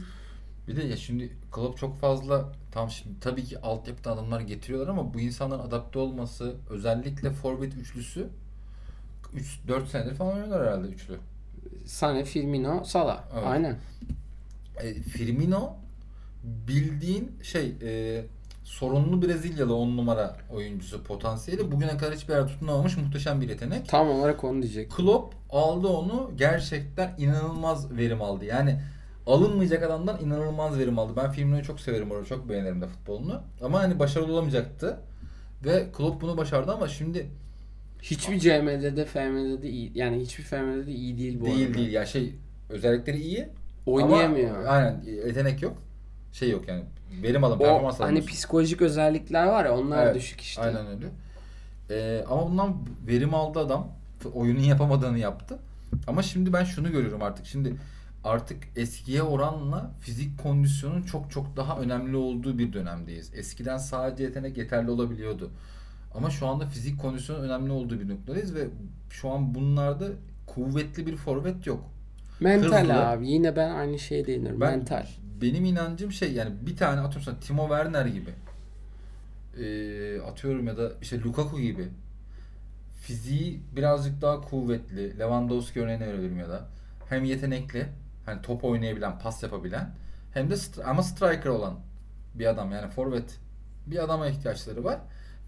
[0.67, 5.13] Bir de ya şimdi Klopp çok fazla tam şimdi tabii ki altyapıda adamlar getiriyorlar ama
[5.13, 8.27] bu insanların adapte olması özellikle forvet üçlüsü
[9.33, 11.17] 3 4 senedir falan oynuyorlar herhalde üçlü.
[11.85, 13.23] Sane, Firmino, Salah.
[13.33, 13.43] Evet.
[13.47, 13.77] Aynen.
[14.83, 15.73] E, Firmino
[16.43, 18.23] bildiğin şey e,
[18.69, 23.89] sorunlu Brezilyalı 10 numara oyuncusu potansiyeli bugüne kadar hiçbir yerde tutunamamış muhteşem bir yetenek.
[23.89, 24.91] Tam olarak onu diyecek.
[24.91, 28.45] Klopp aldı onu gerçekten inanılmaz verim aldı.
[28.45, 28.81] Yani
[29.27, 31.13] alınmayacak adamdan inanılmaz verim aldı.
[31.17, 33.41] Ben Firmino'yu çok severim orada çok beğenirim de futbolunu.
[33.61, 34.99] Ama hani başarılı olamayacaktı.
[35.65, 37.27] Ve Klopp bunu başardı ama şimdi
[38.01, 39.91] Hiçbir CM'de de FM'de de iyi.
[39.95, 41.77] Yani hiçbir FM'de de iyi değil bu değil arada.
[41.77, 42.35] değil ya şey
[42.69, 43.47] özellikleri iyi
[43.85, 44.57] Oynayamıyor.
[44.57, 45.77] ama aynen yetenek yok.
[46.33, 46.83] Şey yok yani
[47.23, 48.31] verim alın performans hani alamıyorsun.
[48.31, 50.61] psikolojik özellikler var ya onlar Evet, düşük işte.
[50.61, 51.05] Aynen öyle.
[51.89, 52.75] Ee, ama bundan
[53.07, 53.87] verim aldı adam.
[54.33, 55.59] Oyunun yapamadığını yaptı.
[56.07, 57.45] Ama şimdi ben şunu görüyorum artık.
[57.45, 57.75] Şimdi
[58.23, 63.31] artık eskiye oranla fizik kondisyonun çok çok daha önemli olduğu bir dönemdeyiz.
[63.35, 65.51] Eskiden sadece yetenek yeterli olabiliyordu.
[66.15, 68.67] Ama şu anda fizik kondisyonun önemli olduğu bir noktadayız ve
[69.09, 70.07] şu an bunlarda
[70.47, 71.79] kuvvetli bir forvet yok.
[72.39, 73.07] Mental Hızlı.
[73.07, 73.29] abi.
[73.29, 74.61] Yine ben aynı şeye değinirim.
[74.61, 75.05] Ben Mental.
[75.41, 78.33] Benim inancım şey yani bir tane atıyorum sana Timo Werner gibi
[79.59, 81.87] Ee, atıyorum ya da işte Lukaku gibi
[83.01, 86.67] fiziği birazcık daha kuvvetli Lewandowski örneğini verebilirim ya da
[87.09, 87.87] hem yetenekli
[88.25, 89.91] hani top oynayabilen pas yapabilen
[90.33, 91.79] hem de stri- ama striker olan
[92.35, 93.39] bir adam yani forvet
[93.87, 94.99] bir adama ihtiyaçları var.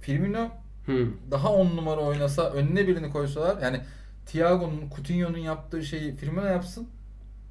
[0.02, 0.50] Firmino
[0.86, 1.08] Hı.
[1.32, 3.82] daha on numara oynasa önüne birini koysalar yani
[4.26, 6.88] Thiago'nun Coutinho'nun yaptığı şeyi Firmino yapsın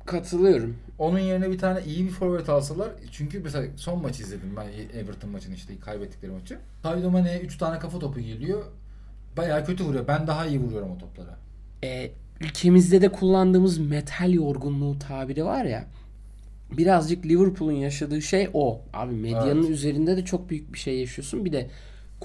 [0.07, 0.77] Katılıyorum.
[0.99, 2.89] onun yerine bir tane iyi bir forvet alsalar.
[3.11, 6.59] Çünkü mesela son maçı izledim ben Everton maçını işte kaybettikleri maçı.
[6.83, 8.63] Sadio Mane'ye 3 tane kafa topu geliyor.
[9.37, 10.09] Bayağı kötü vuruyor.
[10.09, 11.39] Ben daha iyi vuruyorum o toplara.
[11.85, 15.85] e, ülkemizde de kullandığımız metal yorgunluğu tabiri var ya.
[16.79, 18.81] Birazcık Liverpool'un yaşadığı şey o.
[18.95, 19.71] Abi medyanın Evet.
[19.71, 21.45] üzerinde de çok büyük bir şey yaşıyorsun.
[21.45, 21.71] Bir de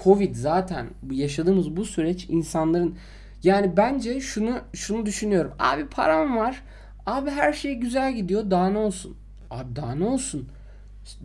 [0.04, 2.94] Covid zaten yaşadığımız bu süreç insanların
[3.42, 5.52] yani bence şunu şunu düşünüyorum.
[5.58, 6.62] Abi param var.
[7.06, 8.50] Abi her şey güzel gidiyor.
[8.50, 9.16] Daha ne olsun?
[9.50, 10.48] Abi daha ne olsun?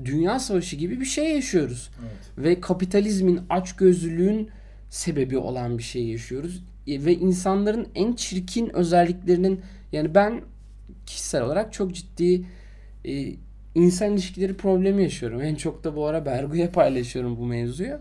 [0.06, 2.12] Dünya savaşı gibi bir şey yaşıyoruz Evet.
[2.38, 4.50] ve kapitalizmin açgözlülüğün
[4.90, 6.64] sebebi olan bir şey yaşıyoruz.
[6.88, 9.62] E, Ve insanların en çirkin özelliklerinin
[9.92, 10.42] yani ben
[11.06, 12.46] kişisel olarak çok ciddi
[13.06, 13.34] e,
[13.76, 15.42] insan ilişkileri problemi yaşıyorum.
[15.42, 18.00] En çok da bu ara Bergu'ya paylaşıyorum bu mevzuyu.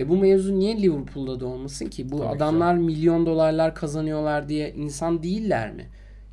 [0.00, 2.10] E bu mevzu niye Liverpool'da da olmasın ki?
[2.10, 5.86] Bu Tabii ki adamlar milyon dolarlar kazanıyorlar diye insan değiller mi?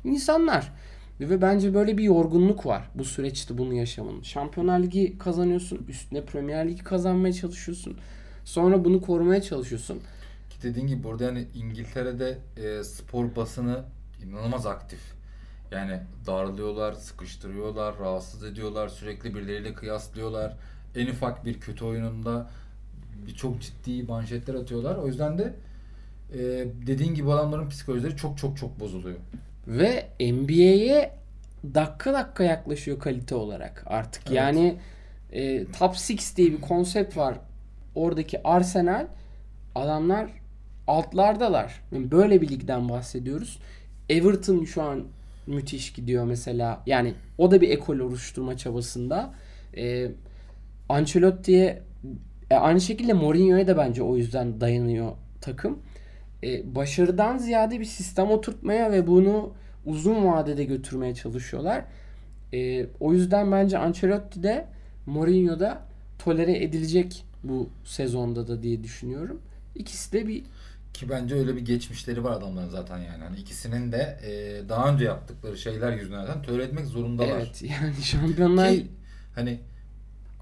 [0.06, 0.72] İnsanlar.
[1.20, 4.22] Ve bence böyle bir yorgunluk var bu süreçte bunu yaşamanın.
[4.22, 5.86] Şampiyonlar Ligi kazanıyorsun.
[5.88, 7.98] Üstüne Premier Ligi kazanmaya çalışıyorsun.
[8.44, 10.00] Sonra bunu korumaya çalışıyorsun.
[10.50, 13.84] Ki dediğin gibi burada yani İngiltere'de e, spor basını
[14.24, 15.00] inanılmaz aktif.
[15.70, 20.56] Yani darlıyorlar, sıkıştırıyorlar, rahatsız ediyorlar, sürekli birileriyle kıyaslıyorlar.
[20.96, 22.50] En ufak bir kötü oyununda
[23.36, 24.96] çok ciddi manşetler atıyorlar.
[24.96, 25.54] O yüzden de
[26.32, 26.38] e,
[26.86, 29.18] dediğin gibi adamların psikolojileri çok çok çok bozuluyor.
[29.66, 31.10] Ve NBA'ye
[31.74, 34.22] dakika dakika yaklaşıyor kalite olarak artık.
[34.26, 34.36] Evet.
[34.36, 34.76] Yani
[35.32, 37.38] e, Top 6 diye bir konsept var.
[37.94, 39.06] Oradaki Arsenal
[39.74, 40.30] adamlar
[40.86, 41.82] altlardalar.
[41.92, 43.58] Yani böyle bir ligden bahsediyoruz.
[44.08, 45.04] Everton şu an
[45.46, 46.82] müthiş gidiyor mesela.
[46.86, 49.34] Yani o da bir ekol oluşturma çabasında.
[49.76, 50.10] E,
[50.88, 51.82] Ancelotti'ye
[52.50, 55.78] e, aynı şekilde Mourinho'ya da bence o yüzden dayanıyor takım.
[56.42, 59.52] E, başarıdan ziyade bir sistem oturtmaya ve bunu
[59.86, 61.84] uzun vadede götürmeye çalışıyorlar.
[62.52, 64.66] E, o yüzden bence Ancelotti de
[65.06, 65.82] Mourinho da
[66.18, 69.40] tolere edilecek bu sezonda da diye düşünüyorum.
[69.74, 70.44] İkisi de bir
[70.94, 73.24] Ki bence öyle bir geçmişleri var adamların zaten yani.
[73.24, 77.36] Hani ikisinin de e, daha önce yaptıkları şeyler yüzünden zaten tolere etmek zorundalar.
[77.36, 78.86] evet yani şampiyonlar Ki
[79.34, 79.60] hani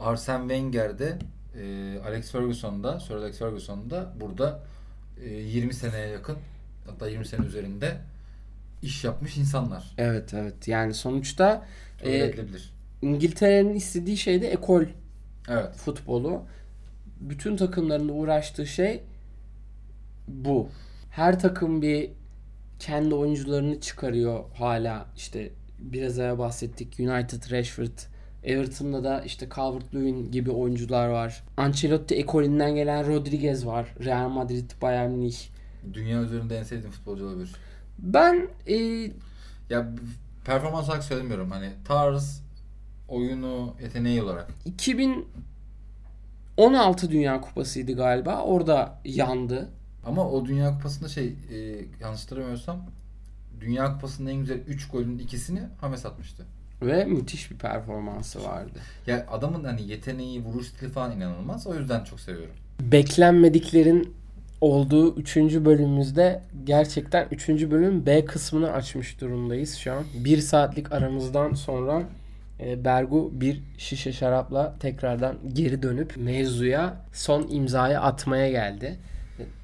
[0.01, 1.18] Arsene Wenger'de
[1.61, 4.61] e, Alex Ferguson da, Sir Alex Ferguson da burada
[5.23, 6.37] 20 seneye yakın
[6.87, 7.97] hatta 20 sene üzerinde
[8.83, 9.95] iş yapmış insanlar.
[9.99, 10.69] Evet evet.
[10.69, 11.67] Yani sonuçta
[12.05, 12.35] e.
[13.03, 14.85] İngiltere'nin istediği şey de ekol
[15.49, 15.77] Evet.
[15.77, 16.43] futbolu.
[17.21, 19.03] Bütün takımların da uğraştığı şey
[20.29, 20.69] bu.
[21.11, 22.11] Her takım bir
[22.79, 25.07] kendi oyuncularını çıkarıyor hala.
[25.17, 27.01] İşte biraz evvel bahsettik.
[27.01, 27.99] United, Rashford,
[28.45, 31.42] Everton'da da işte Calvert-Lewin gibi oyuncular var.
[31.57, 33.95] Ancelotti ekolünden gelen Rodriguez var.
[34.05, 35.36] Real Madrid, Bayern Münih.
[35.92, 37.53] Dünya üzerinde en sevdiğim futbolcu olabilir.
[37.99, 38.74] Ben e,
[39.70, 39.88] Ya
[40.45, 41.51] performans olarak söylemiyorum.
[41.51, 42.42] Hani tarz,
[43.09, 44.51] oyunu, yeteneği olarak.
[44.64, 48.42] 2016 Dünya Kupası'ydı galiba.
[48.42, 49.68] Orada yandı.
[50.07, 51.34] Ama o Dünya Kupası'nda şey e,
[52.01, 52.86] yanlış hatırlamıyorsam
[53.61, 56.47] Dünya Kupası'nın en güzel 3 golün ikisini Hames atmıştı.
[56.87, 58.78] Ve müthiş bir performansı vardı.
[59.07, 61.66] Ya adamın hani yeteneği, vuruş stili falan inanılmaz.
[61.66, 62.55] O yüzden çok seviyorum.
[62.80, 64.14] beklenmediklerin
[64.61, 65.37] olduğu 3.
[65.37, 67.49] bölümümüzde gerçekten 3.
[67.49, 70.05] bölüm B kısmını açmış durumdayız şu an.
[70.24, 72.03] 1 saatlik aramızdan sonra
[72.61, 78.99] e, Bergu bir şişe şarapla tekrardan geri dönüp mevzuya son imzayı atmaya geldi.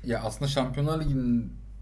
[0.06, 1.00] Ya aslında Şampiyonlar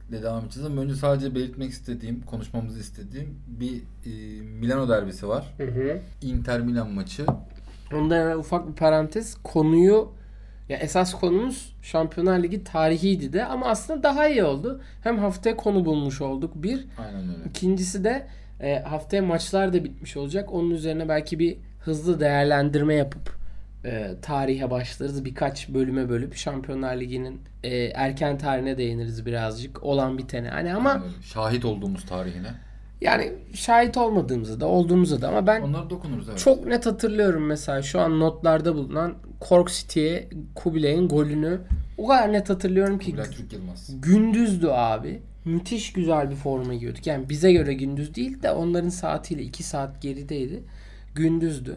[0.08, 5.54] Ligi'nde devam edeceğiz ama önce sadece belirtmek istediğim, konuşmamızı istediğim bir e, Milano derbisi var.
[6.22, 7.26] Inter Milan maçı.
[7.94, 9.34] Onda hemen ufak bir parantez.
[9.42, 10.12] Konuyu
[10.68, 14.80] ya esas konumuz Şampiyonlar Ligi tarihiydi de ama aslında daha iyi oldu.
[15.02, 16.86] Hem haftaya konu bulmuş olduk bir.
[16.98, 17.48] Aynen öyle.
[17.50, 18.26] İkincisi de
[18.60, 20.52] e, haftaya maçlar da bitmiş olacak.
[20.52, 23.37] Onun üzerine belki bir hızlı değerlendirme yapıp
[23.84, 25.24] e, tarihe başlarız.
[25.24, 29.82] Birkaç bölüme bölüp Şampiyonlar Ligi'nin e, erken tarihine değiniriz birazcık.
[29.84, 30.48] Olan bitene.
[30.48, 31.22] Hani ama öyle.
[31.22, 32.48] Şahit olduğumuz tarihine.
[33.00, 36.38] yani şahit olmadığımızda da olduğumuzda da ama ben Onlara dokunuruz evet.
[36.38, 39.14] çok net hatırlıyorum mesela şu an notlarda bulunan
[39.48, 41.60] Cork City'ye Kubilay'ın golünü
[41.98, 44.00] o kadar net hatırlıyorum ki Kubilay Türk Yılmaz.
[44.00, 45.22] gündüzdü abi.
[45.44, 47.06] Müthiş güzel bir forma giyiyorduk.
[47.06, 50.62] Yani bize göre gündüz değil de onların saatiyle 2 saat gerideydi.
[51.14, 51.76] Gündüzdü.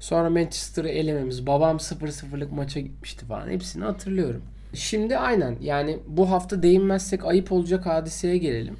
[0.00, 1.46] Sonra Manchester'ı elememiz.
[1.46, 3.48] Babam 0-0'lık maça gitmişti falan.
[3.48, 4.42] Hepsini hatırlıyorum.
[4.74, 8.76] Şimdi aynen yani bu hafta değinmezsek ayıp olacak hadiseye gelelim.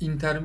[0.00, 0.40] Inter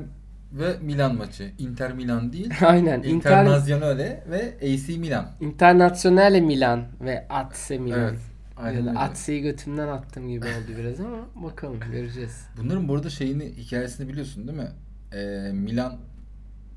[0.54, 1.52] ve Milan maçı.
[1.60, 2.52] Inter Milan değil.
[2.66, 2.98] aynen.
[2.98, 5.32] Inter, Internazionale ve AC Milan.
[5.42, 8.00] Internazionale Milan ve AC Milan.
[8.00, 8.20] Evet.
[8.58, 9.00] Aynen öyle.
[9.00, 12.46] Atse'yi götümden attım gibi oldu biraz ama bakalım göreceğiz.
[12.58, 14.70] Bunların bu arada şeyini hikayesini biliyorsun değil mi?
[15.14, 15.98] Ee, Milan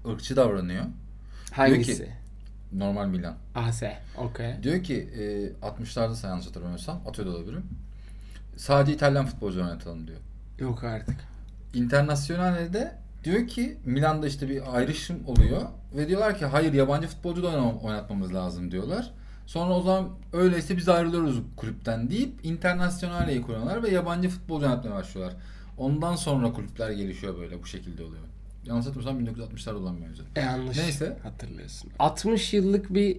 [0.08, 0.84] ırkçı davranıyor.
[1.52, 2.08] Hangisi?
[2.72, 3.34] Normal Milan.
[3.54, 3.82] AC.
[4.18, 4.62] Okey.
[4.62, 5.22] Diyor ki e,
[5.66, 7.64] 60'larda sen yanlış hatırlamıyorsam atıyor da olabilirim.
[8.56, 10.18] Sadece İtalyan futbolcu oynatalım diyor.
[10.58, 11.16] Yok artık.
[11.74, 12.92] Internazionale'de
[13.24, 15.62] diyor ki Milan'da işte bir ayrışım oluyor
[15.96, 19.10] ve diyorlar ki hayır yabancı futbolcu da oynatmamız lazım diyorlar.
[19.46, 25.36] Sonra o zaman öyleyse biz ayrılıyoruz kulüpten deyip Internazionale'yi kuruyorlar ve yabancı futbolcu oynatmaya başlıyorlar.
[25.78, 28.22] Ondan sonra kulüpler gelişiyor böyle bu şekilde oluyor.
[28.64, 30.22] Yanlış hatırlamıyorsam 1960'larda olan bir mevzu.
[30.36, 31.16] E, yanlış Neyse.
[31.22, 31.90] hatırlıyorsun.
[31.98, 33.18] 60 yıllık bir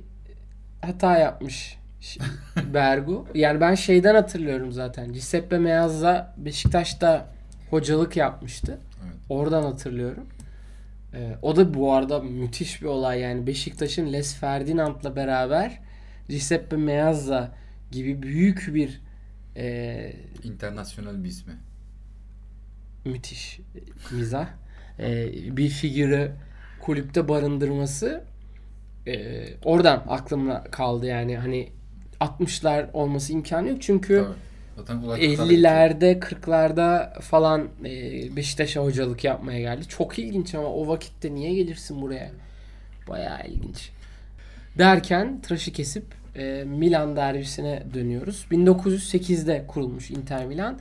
[0.81, 1.77] hata yapmış
[2.73, 3.27] Bergu.
[3.35, 5.13] Yani ben şeyden hatırlıyorum zaten.
[5.13, 7.33] Giuseppe Meazza Beşiktaş'ta
[7.69, 8.79] hocalık yapmıştı.
[9.05, 9.15] Evet.
[9.29, 10.25] Oradan hatırlıyorum.
[11.13, 15.79] Ee, o da bu arada müthiş bir olay yani Beşiktaş'ın Les Ferdinand'la beraber
[16.29, 17.51] Giuseppe Meazza
[17.91, 19.01] gibi büyük bir
[19.57, 20.13] e,
[20.43, 21.53] İnternasyonel bir ismi.
[23.05, 23.59] müthiş
[24.11, 24.47] mizah
[24.99, 26.31] e, bir figürü
[26.81, 28.23] kulüpte barındırması
[29.07, 31.69] e, oradan aklımda kaldı yani hani
[32.19, 34.53] 60'lar olması imkanı yok çünkü Tabii.
[34.77, 37.91] Zaten olay kırklarda 50'lerde 40'larda falan e,
[38.35, 39.87] Beşiktaş'a hocalık yapmaya geldi.
[39.87, 42.31] Çok ilginç ama o vakitte niye gelirsin buraya?
[43.09, 43.89] Bayağı ilginç.
[44.77, 48.45] Derken tıraşı kesip e, Milan derbisine dönüyoruz.
[48.51, 50.79] 1908'de kurulmuş Inter Milan.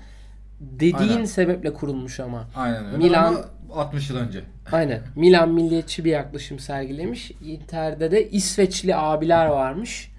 [0.63, 1.25] Dediğin Aynen.
[1.25, 2.45] sebeple kurulmuş ama.
[2.57, 3.45] Aynen öyle Milan- ama
[3.83, 4.41] 60 yıl önce.
[4.73, 5.01] Aynen.
[5.17, 7.31] Milan milliyetçi bir yaklaşım sergilemiş.
[7.45, 10.11] Inter'de de İsveçli abiler varmış.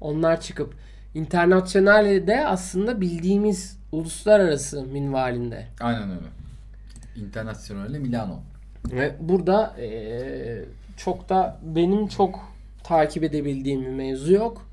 [0.00, 0.74] Onlar çıkıp
[1.14, 5.66] Internazionale'de aslında bildiğimiz uluslararası minvalinde.
[5.80, 6.26] Aynen öyle.
[7.26, 8.40] Internazionale Milano.
[8.90, 10.64] Ve burada eee,
[10.96, 12.52] çok da benim çok
[12.84, 14.67] takip edebildiğim bir mevzu yok.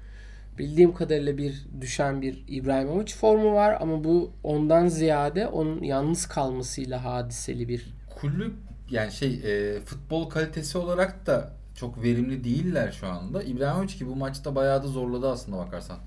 [0.58, 7.06] Bildiğim kadarıyla bir düşen bir İbrahimovic formu var ama bu ondan ziyade onun yalnız kalmasıyla
[7.06, 8.54] hadiseli bir Kulüp
[8.90, 13.44] yani şey e, futbol kalitesi olarak da çok verimli değiller şu anda.
[13.44, 15.98] İbrahimovic ki bu maçta bayağı da zorladı aslında bakarsan.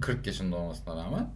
[0.00, 1.30] 40 yaşında olmasına rağmen.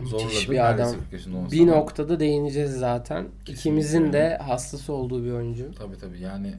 [0.00, 0.92] Müthiş bir adam.
[0.92, 3.22] 40 yaşında olmasına Bir noktada değineceğiz zaten.
[3.24, 3.52] Kesinlikle.
[3.52, 5.74] İkimizin de hastası olduğu bir oyuncu.
[5.74, 6.54] Tabii tabii yani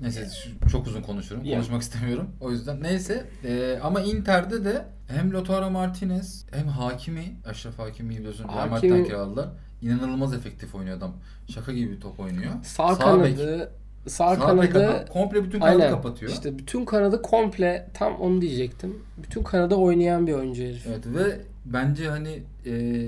[0.00, 0.28] Neyse
[0.72, 1.44] çok uzun konuşurum.
[1.44, 1.54] Ya.
[1.56, 2.30] Konuşmak istemiyorum.
[2.40, 3.26] O yüzden neyse.
[3.44, 9.48] Ee, ama Inter'de de hem Lautaro Martinez hem Hakimi, Aşraf Hakimi biliyorsun Real Madrid'den kiraladılar.
[9.82, 11.12] İnanılmaz efektif oynuyor adam.
[11.48, 12.52] Şaka gibi bir top oynuyor.
[12.62, 12.98] Sağ, bek.
[12.98, 13.72] kanadı
[14.06, 16.32] sağ, Sağ bek kanadı komple bütün kanadı aynen kapatıyor.
[16.32, 18.98] işte bütün kanadı komple tam onu diyecektim.
[19.22, 20.86] Bütün kanada oynayan bir oyuncu herif.
[20.86, 23.06] Evet ve bence hani e,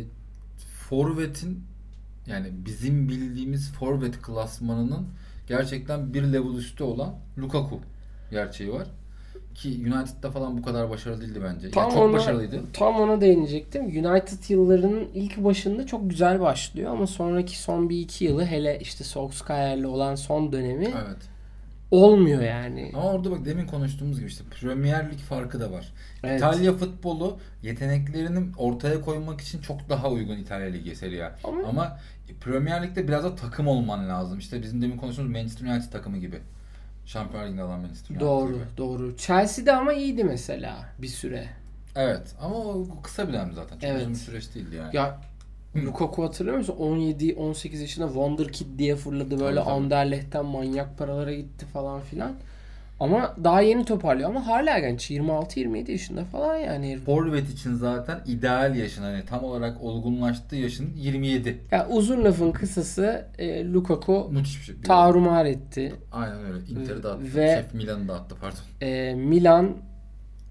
[0.88, 1.64] forvetin
[2.26, 5.06] yani bizim bildiğimiz forvet klasmanının
[5.48, 7.80] gerçekten bir level üstü olan Lukaku
[8.30, 8.86] gerçeği var.
[9.54, 11.70] Ki United'da falan bu kadar başarılı değildi bence.
[11.70, 12.60] Tam yani çok ona, başarılıydı.
[12.72, 13.84] Tam ona değinecektim.
[13.84, 19.04] United yıllarının ilk başında çok güzel başlıyor ama sonraki son bir iki yılı hele işte
[19.04, 21.16] Solskjaer'le olan son dönemi Evet.
[21.90, 22.90] olmuyor yani.
[22.94, 25.92] Ama orada bak demin konuştuğumuz gibi işte Premier Lig farkı da var.
[26.24, 26.36] Evet.
[26.38, 31.32] İtalya futbolu yeteneklerini ortaya koymak için çok daha uygun İtalya Ligi Serie A.
[31.44, 31.98] Ama- Ama
[32.40, 34.38] Premier Lig'de biraz da takım olman lazım.
[34.38, 36.40] İşte bizim demin konuştuğumuz Manchester United takımı gibi.
[37.06, 38.64] Şampiyonlar Ligi'nde alan Manchester United Doğru, gibi.
[38.76, 39.16] doğru.
[39.16, 41.48] Chelsea'de ama iyiydi mesela bir süre.
[41.96, 43.74] Evet ama o kısa bir dönem zaten.
[43.78, 44.00] Çok Evet.
[44.00, 44.96] uzun bir süreç değildi yani.
[44.96, 45.20] Ya
[45.76, 46.76] Lukaku hatırlıyor musun?
[46.80, 49.74] 17-18 yaşında Wonder Kid diye fırladı böyle Tabii, tabii.
[49.74, 52.32] Anderlecht'ten manyak paralara gitti falan filan.
[53.00, 55.10] Ama daha yeni toparlıyor ama hala genç.
[55.10, 56.98] 26-27 yaşında falan yani.
[56.98, 61.58] Forvet için zaten ideal yaşın hani tam olarak olgunlaştığı yaşın 27.
[61.70, 64.74] Ya uzun lafın kısası e, Lukaku Müthiş bir şey.
[64.80, 65.92] tarumar etti.
[66.12, 66.64] Aynen öyle.
[66.68, 67.36] Inter'i de attı.
[67.36, 68.58] Ve- Şef Milan'ı da attı pardon.
[68.88, 69.76] E, Milan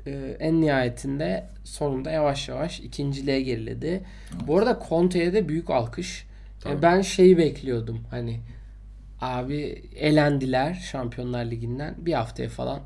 [0.05, 4.03] e, en nihayetinde sonunda yavaş yavaş ikinciliğe geriledi.
[4.47, 6.27] Bu arada Conte'ye de büyük alkış.
[6.59, 6.73] Tabii.
[6.73, 8.39] E, ben şeyi bekliyordum hani
[9.25, 12.79] abi elendiler Şampiyonlar Ligi'nden bir haftaya falan.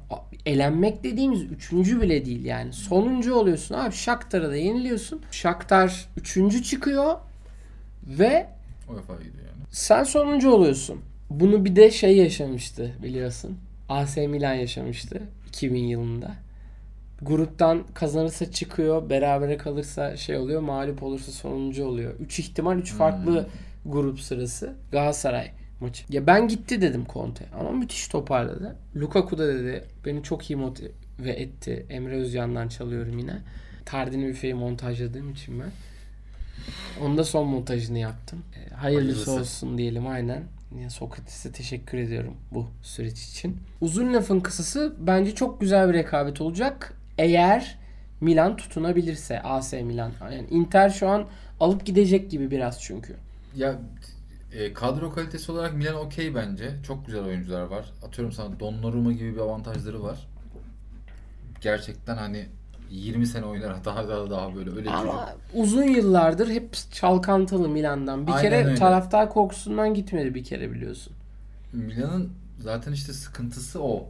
[0.45, 2.73] Elenmek dediğimiz üçüncü bile değil yani.
[2.73, 3.93] Sonuncu oluyorsun abi.
[3.93, 5.21] Shakhtar'a da yeniliyorsun.
[5.31, 7.15] Shakhtar üçüncü çıkıyor
[8.03, 8.47] ve
[8.89, 9.65] UEFA gidiyor yani.
[9.71, 11.01] sen sonuncu oluyorsun.
[11.29, 13.57] Bunu bir de şey yaşamıştı biliyorsun.
[13.89, 16.31] AC Milan yaşamıştı 2000 yılında.
[17.21, 22.13] Gruptan kazanırsa çıkıyor, berabere kalırsa şey oluyor, mağlup olursa sonuncu oluyor.
[22.19, 23.47] 3 ihtimal, 3 farklı
[23.85, 24.73] grup sırası.
[24.91, 26.03] Galatasaray maçı.
[26.09, 28.75] Ya ben gitti dedim Conte ama müthiş toparladı.
[28.95, 31.85] Lukaku da dedi beni çok iyi motive etti.
[31.89, 33.37] Emre Özcan'dan çalıyorum yine.
[33.85, 35.71] Tardini Büfe'yi montajladığım için ben.
[37.05, 38.43] Onda son montajını yaptım.
[38.55, 39.31] E, hayırlısı, Hayırlısı.
[39.31, 40.43] olsun diyelim aynen.
[40.89, 43.57] Sokrates'e teşekkür ediyorum bu süreç için.
[43.81, 46.93] Uzun lafın kısası bence çok güzel bir rekabet olacak.
[47.17, 47.77] Eğer
[48.21, 50.11] Milan tutunabilirse AC Milan.
[50.21, 51.25] Yani Inter şu an
[51.59, 53.15] alıp gidecek gibi biraz çünkü.
[53.55, 53.79] Ya
[54.53, 56.75] e, kadro kalitesi olarak Milan okey bence.
[56.87, 57.85] Çok güzel oyuncular var.
[58.03, 60.27] Atıyorum sana Donnarumma gibi bir avantajları var.
[61.61, 62.45] Gerçekten hani
[62.91, 64.99] 20 sene oynar daha daha daha böyle öyle bir çocuk.
[64.99, 68.27] Ama uzun yıllardır hep çalkantılı Milan'dan.
[68.27, 68.75] Bir Aynen kere öyle.
[68.75, 71.13] taraftar korkusundan gitmedi bir kere biliyorsun.
[71.73, 72.29] Milan'ın
[72.59, 74.07] zaten işte sıkıntısı o.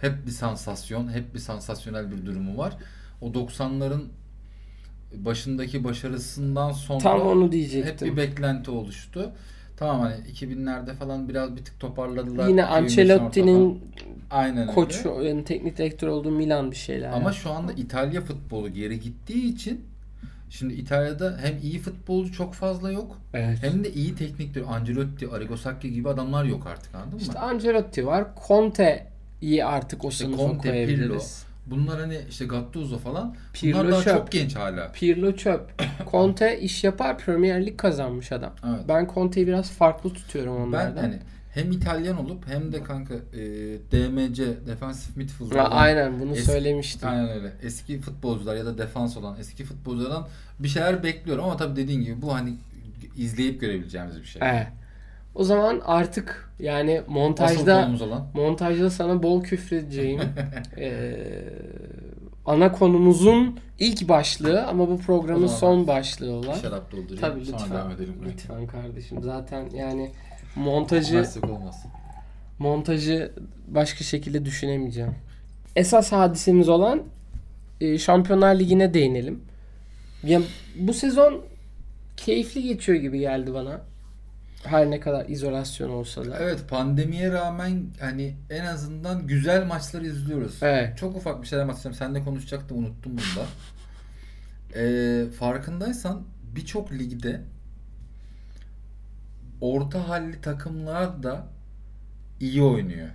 [0.00, 2.76] Hep bir sansasyon, hep bir sansasyonel bir durumu var.
[3.20, 4.02] O 90'ların
[5.14, 8.08] başındaki başarısından sonra Tam onu hep diyecektim.
[8.12, 9.32] bir beklenti oluştu.
[9.76, 12.48] Tamam hani 2000'lerde falan biraz bir tık toparladılar.
[12.48, 13.80] Yine 2005'in Ancelotti'nin
[14.30, 14.72] aynen öyle.
[14.72, 17.08] koçu, yani teknik direktör olduğu Milan bir şeyler.
[17.08, 17.36] Ama yaptı.
[17.38, 19.84] şu anda İtalya futbolu geri gittiği için
[20.50, 23.58] şimdi İtalya'da hem iyi futbolcu çok fazla yok evet.
[23.62, 27.38] hem de iyi teknik direktör Ancelotti, Arrigo Sacchi gibi adamlar yok artık anladın İşte mı?
[27.38, 28.26] Ancelotti var.
[28.48, 31.44] Conte'yi artık o İşte sınıfa Conte, koyabiliriz.
[31.66, 34.16] Bunlar hani işte Gattuso falan Pirlo bunlar daha çöp.
[34.16, 34.92] çok genç hala.
[34.92, 35.82] Pirlo çöp.
[36.10, 37.18] Conte iş yapar.
[37.18, 38.52] Premier Lig kazanmış adam.
[38.68, 38.80] Evet.
[38.88, 41.02] Ben Conte'yi biraz farklı tutuyorum Ben onlardan.
[41.02, 41.18] hani
[41.54, 43.38] hem İtalyan olup hem de kanka e,
[43.92, 47.08] DMC defensive midfielder Ha, olan- aynen bunu Eski- söylemiştim.
[47.08, 47.52] Aynen öyle.
[47.62, 52.22] Eski futbolcular ya da defans olan eski futbolculardan bir şeyler bekliyorum ama tabii dediğin gibi
[52.22, 52.54] bu hani
[53.16, 54.42] izleyip görebileceğimiz bir şey.
[54.44, 54.66] Evet.
[55.34, 57.90] O zaman artık yani montajda
[58.34, 60.20] montajda sana bol küfredeceğim
[60.76, 61.44] eee,
[62.46, 66.54] ana konumuzun ilk başlığı ama bu programın son başlığı olan.
[66.54, 67.20] Şarap doldurayım.
[67.20, 67.78] Tabii Sonra lütfen.
[67.78, 68.14] devam edelim.
[68.24, 69.22] Lütfen kardeşim.
[69.22, 70.10] Zaten yani
[70.56, 71.40] montajı Montajı...
[71.52, 71.84] olmaz.
[72.58, 73.32] montajı
[73.68, 75.14] başka şekilde düşünemeyeceğim.
[75.76, 77.02] Esas hadisemiz olan
[77.80, 79.40] e, Şampiyonlar Ligi'ne değinelim.
[80.24, 80.40] Ya
[80.78, 81.40] bu sezon
[82.16, 83.80] keyifli geçiyor gibi geldi bana.
[84.64, 86.38] Her ne kadar izolasyon olsa da.
[86.40, 90.58] Evet pandemiye rağmen hani en azından güzel maçları izliyoruz.
[90.62, 90.98] Evet.
[90.98, 91.94] Çok ufak bir şeyler anlatacağım.
[91.96, 93.46] Seninle konuşacaktım unuttum bunu da.
[94.80, 96.22] Ee, farkındaysan
[96.56, 97.40] birçok ligde
[99.60, 101.46] orta halli takımlar da
[102.40, 103.08] iyi oynuyor.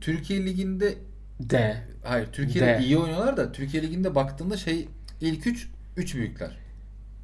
[0.00, 0.94] Türkiye liginde
[1.40, 1.76] De.
[2.04, 2.84] hayır Türkiye'de De.
[2.84, 4.88] iyi oynuyorlar da Türkiye liginde baktığında şey
[5.20, 6.58] ilk 3 3 büyükler.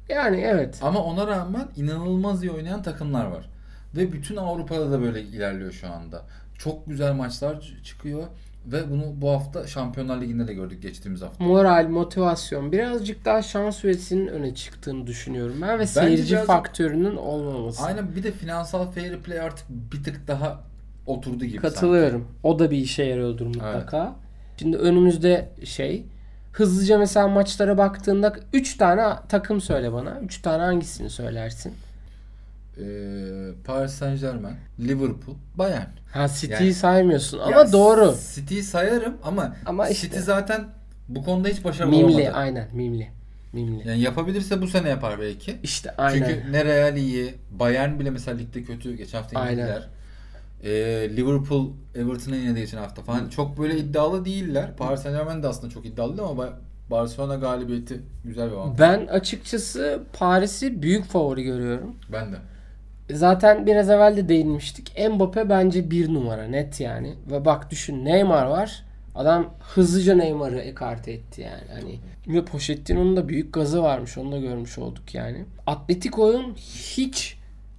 [0.09, 0.79] Yani evet.
[0.81, 3.49] Ama ona rağmen inanılmaz iyi oynayan takımlar var.
[3.95, 6.21] Ve bütün Avrupa'da da böyle ilerliyor şu anda.
[6.57, 8.23] çok güzel maçlar çıkıyor
[8.65, 11.43] ve bunu bu hafta Şampiyonlar Ligi'nde de gördük geçtiğimiz hafta.
[11.43, 17.83] Moral, motivasyon birazcık daha şans üretisinin öne çıktığını düşünüyorum ben ve seyirci biraz- faktörünün olmaması.
[17.83, 20.59] Aynen bir de finansal fair play artık bir tık daha
[21.05, 21.75] oturdu gibi sanki.
[21.75, 22.27] Katılıyorum.
[22.43, 24.15] O da bir işe yarıyordur mutlaka.
[24.57, 26.05] Şimdi önümüzde şey
[26.51, 30.19] hızlıca mesela maçlara baktığında 3 tane takım söyle bana.
[30.19, 31.73] 3 tane hangisini söylersin?
[32.79, 35.87] Ee, Paris Saint Germain, Liverpool, Bayern.
[36.11, 38.15] Ha City'yi Yani- saymıyorsun ama Ya, doğru.
[38.35, 40.65] City'yi sayarım ama, Ama işte- City zaten
[41.07, 42.31] bu konuda hiç başarılı Mimli olamadı.
[42.33, 43.07] aynen mimli.
[43.53, 43.87] Mimli.
[43.87, 45.57] Yani yapabilirse bu sene yapar belki.
[45.63, 46.27] İşte aynen.
[46.29, 48.95] Çünkü ne Real iyi, Bayern bile mesela ligde kötü.
[48.95, 49.87] Geçen hafta yenildiler.
[50.63, 50.69] Ee,
[51.17, 53.29] Liverpool Everton'a yenildi geçen hafta falan.
[53.29, 54.75] Çok böyle iddialı değiller.
[54.77, 56.53] Paris Saint Germain de aslında çok iddialı ama Ba-
[56.91, 58.79] Barcelona galibiyeti güzel bir avantaj.
[58.79, 61.95] Ben açıkçası Paris'i büyük favori görüyorum.
[62.13, 62.35] Ben de.
[63.09, 64.93] Zaten biraz evvel de değinmiştik.
[65.09, 67.13] Mbappe bence bir numara net yani.
[67.31, 68.83] Ve bak düşün Neymar var.
[69.15, 71.79] Adam hızlıca Neymar'ı ekarte etti yani.
[71.79, 74.17] Hani ve Pochettino'nun da büyük gazı varmış.
[74.17, 75.45] Onu da görmüş olduk yani.
[75.67, 76.53] Atletico'nun
[76.95, 77.37] hiç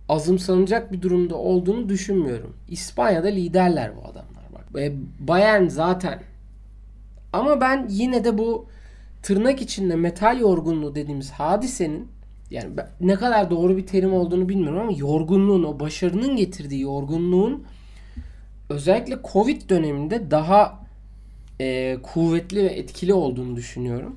[0.09, 2.57] azımsanacak bir durumda olduğunu düşünmüyorum.
[2.69, 4.93] İspanya'da liderler bu adamlar bak.
[5.19, 6.23] Bayern zaten
[7.33, 8.67] ama ben yine de bu
[9.23, 12.09] tırnak içinde metal yorgunluğu dediğimiz hadisenin
[12.51, 17.65] yani ben- ne kadar doğru bir terim olduğunu bilmiyorum ama yorgunluğun, o başarının getirdiği yorgunluğun
[18.69, 20.81] özellikle Covid döneminde daha
[21.61, 24.17] e, kuvvetli ve etkili olduğunu düşünüyorum.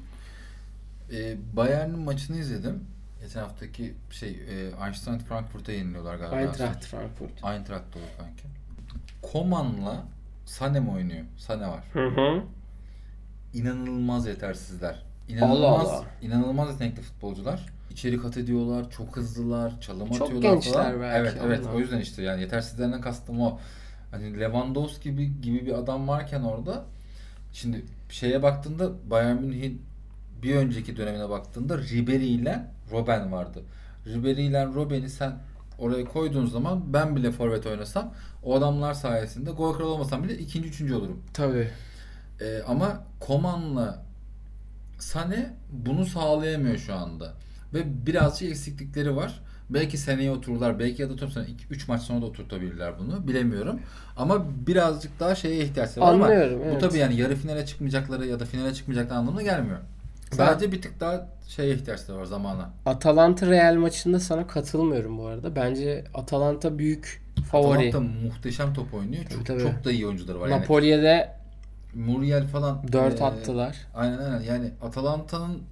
[1.11, 2.83] Ee, Bayern'in maçını izledim.
[3.21, 6.39] Geçen haftaki şey e, Einstein Frankfurt'a yeniliyorlar galiba.
[6.41, 7.31] Eintracht Frankfurt.
[7.43, 8.43] Eintracht doğru kanki.
[9.21, 10.03] Koman'la
[10.45, 11.25] Sané mi oynuyor?
[11.37, 11.83] Sané var.
[11.93, 12.43] Hı hı.
[13.53, 15.03] İnanılmaz yetersizler.
[15.29, 16.05] İnanılmaz, Allah Allah.
[16.21, 17.65] inanılmaz yetenekli futbolcular.
[17.93, 21.01] İçeri kat ediyorlar, çok hızlılar, çalım Çok atıyorlar gençler falan.
[21.01, 21.65] belki Evet, evet.
[21.65, 21.73] onlar.
[21.73, 23.59] O yüzden işte yani yetersizlerinden kastım o.
[24.11, 26.85] Hani Lewandowski gibi gibi bir adam varken orada
[27.53, 29.81] şimdi şeye baktığında Bayern Münih'in
[30.43, 33.63] bir önceki dönemine baktığında Ribery ile Robben vardı.
[34.07, 35.33] Ribery ile Robben'i sen
[35.79, 38.13] oraya koyduğun zaman ben bile forvet oynasam
[38.43, 41.23] o adamlar sayesinde gol kralı olmasam bile ikinci üçüncü olurum.
[41.33, 41.67] Tabii.
[42.41, 44.03] Ee, ama Koman'la
[44.99, 47.33] Sane bunu sağlayamıyor şu anda.
[47.73, 49.41] Ve birazcık eksiklikleri var.
[49.69, 50.79] Belki seneye otururlar.
[50.79, 53.27] Belki ya da tüm sene 3 maç sonra da oturtabilirler bunu.
[53.27, 53.79] Bilemiyorum.
[54.17, 56.75] Ama birazcık daha şeye ihtiyaçları var Anlıyorum, ama evet.
[56.75, 59.77] bu tabii yani yarı finale çıkmayacakları ya da finale çıkmayacakları anlamına gelmiyor.
[60.31, 62.69] Sadece bir tık daha şeye ihtiyaçları var zamana.
[62.85, 65.55] Atalanta Real maçında sana katılmıyorum bu arada.
[65.55, 67.21] Bence Atalanta büyük
[67.51, 67.87] favori.
[67.87, 69.23] Atalanta muhteşem top oynuyor.
[69.25, 69.61] Çok, tabii.
[69.61, 70.47] çok da iyi oyuncuları var.
[70.47, 71.35] Yani Napoli'ye de
[71.95, 73.77] Muriel falan 4 e, attılar.
[73.95, 74.41] Aynen aynen.
[74.41, 75.63] Yani Atalanta'nın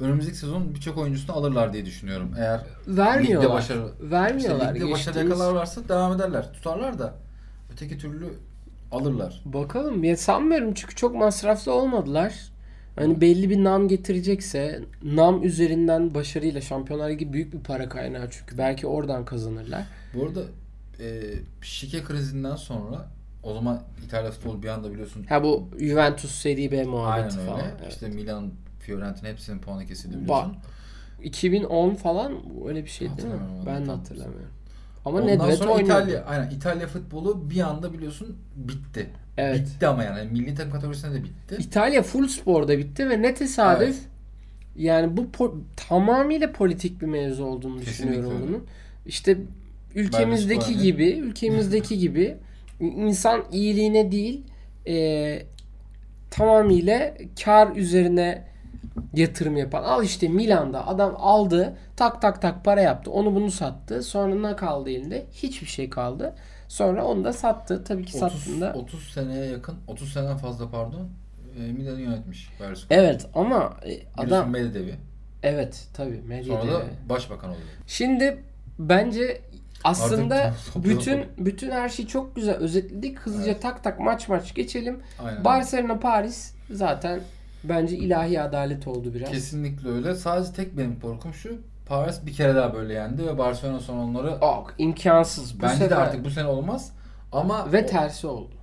[0.00, 2.30] önümüzdeki sezon birçok oyuncusunu alırlar diye düşünüyorum.
[2.38, 3.44] Eğer Vermiyorlar.
[3.44, 4.66] ligde başarı Vermiyorlar.
[4.66, 6.52] işte ligde başarı Geçtiğimiz- yakalarlarsa devam ederler.
[6.52, 7.14] Tutarlar da
[7.72, 8.26] öteki türlü
[8.92, 9.42] alırlar.
[9.44, 10.04] Bakalım.
[10.04, 12.34] Ya sanmıyorum çünkü çok masraflı olmadılar.
[12.96, 18.58] Hani belli bir nam getirecekse nam üzerinden başarıyla Şampiyonlar Ligi büyük bir para kaynağı çünkü
[18.58, 19.84] belki oradan kazanırlar.
[20.14, 20.40] Bu arada
[21.00, 21.22] e,
[21.62, 23.08] şike krizinden sonra
[23.42, 27.50] o zaman İtalya futbolu bir anda biliyorsun Ha bu Juventus Serie B aynen muhabbeti öyle.
[27.50, 27.60] falan.
[27.80, 27.92] Evet.
[27.92, 28.50] İşte Milan,
[28.88, 30.56] Fiorentina hepsinin puanı kesildi biliyorsun.
[31.22, 32.32] 2010 falan
[32.68, 33.40] öyle bir şey değil mi?
[33.66, 34.48] Ben de hatırlamıyorum.
[35.04, 36.02] Ama Ondan Nedved sonra oynuyordu.
[36.02, 39.10] İtalya, aynen İtalya futbolu bir anda biliyorsun bitti.
[39.36, 39.60] Evet.
[39.60, 41.56] Bitti ama yani milli takım kategorisinde de bitti.
[41.58, 43.98] İtalya full sporda bitti ve ne tesadüf Evet.
[44.76, 48.48] yani bu po- tamamıyla politik bir mevzu olduğunu Kesinlikle düşünüyorum öyle.
[48.52, 48.66] bunun.
[49.06, 49.36] İşte
[49.94, 52.36] ülkemizdeki gibi ülkemizdeki gibi
[52.80, 54.42] insan iyiliğine değil
[54.86, 55.42] e,
[56.30, 57.14] tamamıyla
[57.44, 58.48] kar üzerine
[59.14, 59.82] yatırım yapan.
[59.82, 64.56] Al işte Milan'da adam aldı tak tak tak para yaptı onu bunu sattı sonra ne
[64.56, 65.26] kaldı elinde?
[65.32, 66.34] Hiçbir şey kaldı.
[66.68, 67.84] Sonra onu da sattı.
[67.84, 71.08] Tabii ki 30, sattığında 30 seneye yakın, 30 seneden fazla pardon,
[71.58, 73.00] e, Milan'ı yönetmiş Berlusconi.
[73.00, 74.94] Evet ama e, Biliyorsun adam Medvedevi.
[75.42, 76.60] evet tabii medyada.
[76.60, 77.64] Sonra da başbakan oluyor.
[77.86, 78.42] Şimdi
[78.78, 79.40] bence
[79.84, 83.18] aslında Artık bütün bütün her şeyi çok güzel özetledik.
[83.18, 83.62] Hızlıca Evet.
[83.62, 85.00] tak tak maç maç geçelim.
[85.24, 85.44] Aynen.
[85.44, 87.20] Barcelona Paris zaten
[87.64, 89.30] bence ilahi adalet oldu biraz.
[89.30, 90.14] Kesinlikle öyle.
[90.14, 91.58] Sadece tek benim korkum şu.
[91.86, 95.58] Paris bir kere daha böyle yendi ve Barcelona sonra onları Ok, imkansız.
[95.58, 96.92] Bu bence sefer de artık bu sene olmaz.
[97.32, 98.54] Ama ve o- tersi oldu.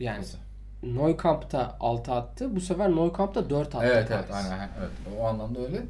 [0.00, 0.38] Yani Nasıl?
[0.82, 2.56] Neukamp'ta 6 attı.
[2.56, 3.86] Bu sefer Neukamp'ta 4 attı.
[3.92, 4.90] Evet evet aynen evet.
[5.20, 5.82] O anlamda öyle.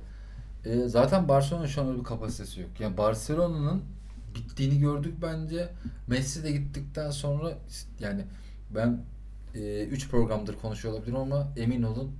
[0.64, 2.70] Ee, zaten Barcelona'nın şu an öyle bir kapasitesi yok.
[2.80, 3.82] Yani Barcelona'nın
[4.34, 5.68] bittiğini gördük bence.
[6.06, 7.50] Messi de gittikten sonra
[8.00, 8.24] yani
[8.70, 8.98] ben
[9.54, 12.12] 3 programdır konuşuyor olabilirim ama emin olun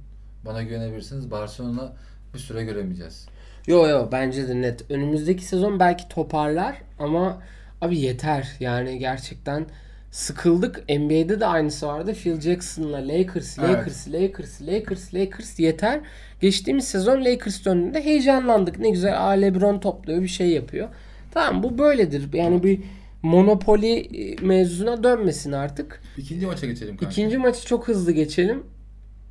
[0.46, 1.30] bana güvenebilirsiniz.
[1.30, 1.92] Barcelona
[2.34, 3.26] bir süre göremeyeceğiz.
[3.66, 4.90] Yo yo bence de net.
[4.90, 7.42] Önümüzdeki sezon belki toparlar ama
[7.80, 8.48] abi yeter.
[8.60, 9.66] Yani gerçekten
[10.10, 10.88] sıkıldık.
[10.88, 12.14] NBA'de de aynısı vardı.
[12.14, 13.70] Phil Jackson'la Lakers, Evet.
[13.70, 16.00] Lakers, Lakers, Lakers, Lakers yeter.
[16.40, 18.78] Geçtiğimiz sezon Lakers döndüğünde heyecanlandık.
[18.78, 19.26] Ne güzel.
[19.26, 20.88] Aa LeBron topluyor bir şey yapıyor.
[21.30, 22.32] Tamam bu böyledir.
[22.32, 22.80] Yani bir
[23.24, 26.02] monopoli e, mevzusuna dönmesin artık.
[26.18, 27.12] İkinci maça geçelim kanka.
[27.12, 28.62] İkinci maçı çok hızlı geçelim.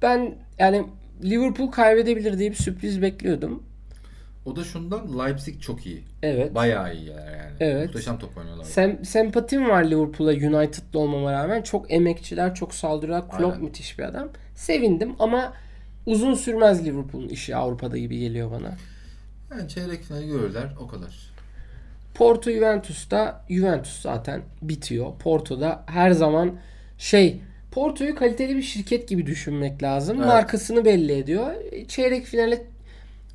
[0.01, 0.85] Ben yani
[1.23, 3.63] Liverpool kaybedebilir diye bir sürpriz bekliyordum.
[4.45, 6.03] O da şundan Leipzig çok iyi.
[6.23, 6.55] Evet.
[6.55, 7.53] Bayağı iyi yani.
[7.59, 7.85] Evet.
[7.85, 8.63] Muhteşem top oynuyorlar.
[8.63, 11.61] Sem sempatim var Liverpool'a United'lı olmama rağmen.
[11.61, 13.29] Çok emekçiler, çok saldırıyorlar.
[13.29, 13.63] Klopp Aynen.
[13.63, 14.29] müthiş bir adam.
[14.55, 15.53] Sevindim ama
[16.05, 18.77] uzun sürmez Liverpool'un işi Avrupa'da gibi geliyor bana.
[19.51, 21.32] Yani çeyrek finali görürler o kadar.
[22.13, 25.17] Porto Juventus'ta Juventus zaten bitiyor.
[25.19, 26.55] Porto'da her zaman
[26.97, 27.41] şey
[27.71, 30.17] Porto'yu kaliteli bir şirket gibi düşünmek lazım.
[30.17, 30.27] Evet.
[30.27, 31.55] Markasını belli ediyor.
[31.87, 32.67] Çeyrek finale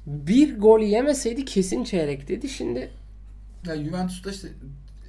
[0.06, 2.48] bir gol yemeseydi kesin çeyrek dedi.
[2.48, 2.90] Şimdi
[3.66, 4.48] Ya Juventus'ta işte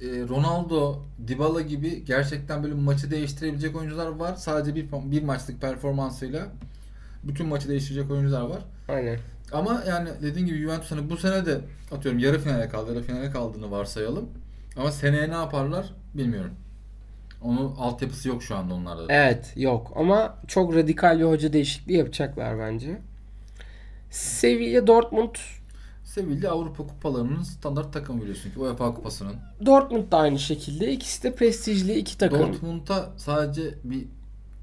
[0.02, 4.34] e, Ronaldo, Dybala gibi gerçekten böyle maçı değiştirebilecek oyuncular var.
[4.34, 6.46] Sadece bir bir maçlık performansıyla
[7.24, 8.58] bütün maçı değiştirecek oyuncular var.
[8.88, 9.18] aynen.
[9.52, 11.60] Ama yani dediğin gibi Juventus hani bu sene de
[11.92, 14.28] atıyorum yarı finale kaldı, yarı finale kaldığını varsayalım.
[14.76, 16.54] Ama seneye ne yaparlar bilmiyorum.
[17.42, 19.08] Onun altyapısı yok şu anda onlarda.
[19.08, 19.12] da.
[19.12, 22.98] Evet yok ama çok radikal bir hoca değişikliği yapacaklar bence.
[24.10, 25.34] Sevilla Dortmund
[26.04, 29.36] Sevilla Avrupa kupalarının standart takımı biliyorsun ki UEFA kupasının.
[29.66, 30.92] Dortmund da aynı şekilde.
[30.92, 32.38] İkisi de prestijli iki takım.
[32.38, 34.06] Dortmund'a sadece bir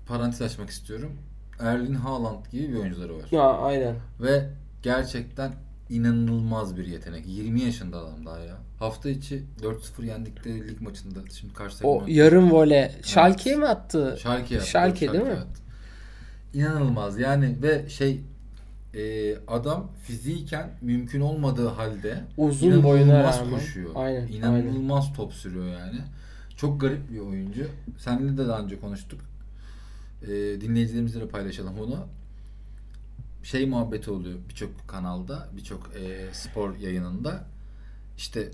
[0.08, 1.12] parantez açmak istiyorum.
[1.60, 3.26] Erling Haaland gibi bir oyuncuları var.
[3.32, 3.96] Ya aynen.
[4.20, 4.50] Ve
[4.88, 5.52] gerçekten
[5.90, 7.28] inanılmaz bir yetenek.
[7.28, 8.58] 20 yaşında adam daha ya.
[8.80, 14.18] Hafta içi 4-0 yendikleri lig maçında şimdi karşı takım O yarım vole Schalke'ye mi attı?
[14.20, 14.70] Schalke yaptı.
[14.70, 15.30] Schalke değil mi?
[15.30, 15.62] yaptı.
[16.54, 18.22] İnanılmaz yani ve şey
[18.94, 23.90] e, adam fiziken mümkün olmadığı halde Uzun boyuna koşuyor.
[23.96, 26.00] Aynen, İnanılmaz top sürüyor yani.
[26.58, 27.68] Çok garip bir oyuncu.
[27.98, 29.20] Seninle de daha önce konuştuk.
[30.22, 30.28] E,
[30.62, 32.08] dinleyicilerimizle de paylaşalım bunu.
[33.48, 37.44] Şey muhabbeti oluyor birçok kanalda, birçok e, spor yayınında.
[38.18, 38.52] İşte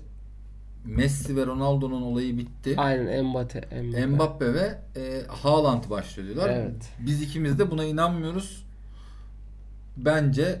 [0.84, 2.74] Messi ve Ronaldo'nun olayı bitti.
[2.76, 3.60] Aynen Mbappe.
[3.82, 4.06] Mbappe.
[4.06, 6.50] Mbappe ve e, Haaland başlıyor diyorlar.
[6.50, 6.92] Evet.
[6.98, 8.66] Biz ikimiz de buna inanmıyoruz.
[9.96, 10.60] Bence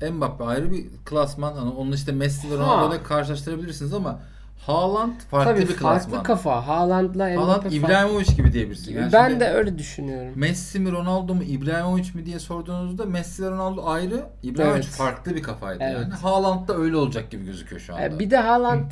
[0.00, 1.54] e, Mbappe ayrı bir klasman.
[1.54, 2.54] Hani onu işte Messi ve.
[2.54, 4.20] Ronaldo'yla karşılaştırabilirsiniz ama
[4.66, 5.98] Haaland farklı Tabii bir klasman.
[5.98, 6.66] farklı kafa.
[6.66, 7.76] Haaland'la Mbappe Haaland farklı.
[7.76, 8.94] İbrahimovic gibi diyebilirsin.
[8.94, 10.32] Yani ben de öyle düşünüyorum.
[10.36, 14.22] Messi mi Ronaldo mu İbrahimovic mi diye sorduğunuzda Messi ve Ronaldo ayrı.
[14.42, 14.84] İbrahimovic Evet.
[14.86, 15.94] farklı bir kafaydı Evet.
[16.02, 16.14] yani.
[16.14, 18.04] Haaland da öyle olacak gibi gözüküyor şu anda.
[18.04, 18.90] Ee, bir de Haaland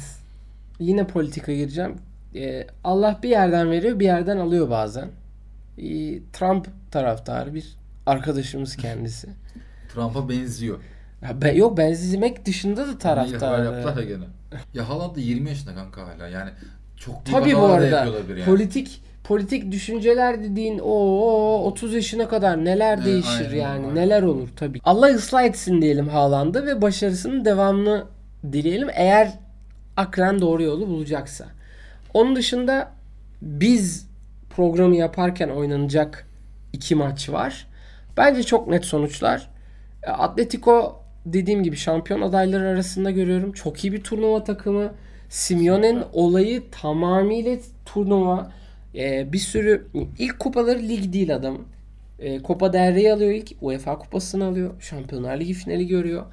[0.78, 1.96] yine politika gireceğim.
[2.34, 5.08] Ee, Allah bir yerden veriyor, bir yerden alıyor bazen.
[5.78, 9.28] Ee, Trump taraftarı bir arkadaşımız kendisi.
[9.94, 10.78] Trump'a benziyor.
[11.22, 14.24] Ya be, yok benzemek dışında da İyi haber yaptılar ya gene.
[14.74, 16.28] Ya Haaland da 20 yaşında kanka hala.
[16.28, 16.50] Yani
[16.96, 18.44] çok büyük Tabii bu arada yani.
[18.44, 20.92] politik politik düşünceler dediğin o
[21.64, 23.94] 30 yaşına kadar neler Evet, değişir aynen, yani aynen.
[23.94, 24.80] neler olur tabii.
[24.84, 28.04] Allah ıslah etsin diyelim Haaland'ı ve başarısının devamını
[28.52, 29.32] dileyelim eğer
[29.96, 31.46] akran doğru yolu bulacaksa.
[32.14, 32.90] Onun dışında
[33.42, 34.06] biz
[34.56, 36.26] programı yaparken oynanacak
[36.72, 37.66] iki maç var.
[38.16, 39.50] Bence çok net sonuçlar.
[40.02, 43.52] E, Atletico dediğim gibi şampiyon adayları arasında görüyorum.
[43.52, 44.92] Çok iyi bir turnuva takımı.
[45.28, 47.56] Simeone'nin olayı tamamıyla
[47.86, 48.52] turnuva.
[48.94, 49.86] E, bir sürü
[50.18, 51.58] ilk kupaları lig değil adam.
[52.18, 53.52] E, Copa del Rey alıyor ilk.
[53.60, 54.70] UEFA kupasını alıyor.
[54.80, 56.26] Şampiyonlar Ligi finali görüyor.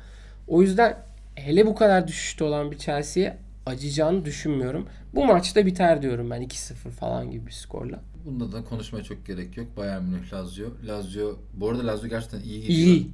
[0.48, 0.98] O yüzden
[1.36, 4.86] hele bu kadar düşüşte olan bir Chelsea'ye acıyacağını düşünmüyorum.
[5.16, 8.00] Bu maçta biter diyorum ben 2-0 falan gibi bir skorla.
[8.26, 9.68] Bunda da konuşmaya çok gerek yok.
[9.78, 10.68] Bayern Münih, Lazio.
[10.88, 12.88] Lazio, bu arada Lazio gerçekten iyi gidiyor.
[12.88, 13.08] İyi.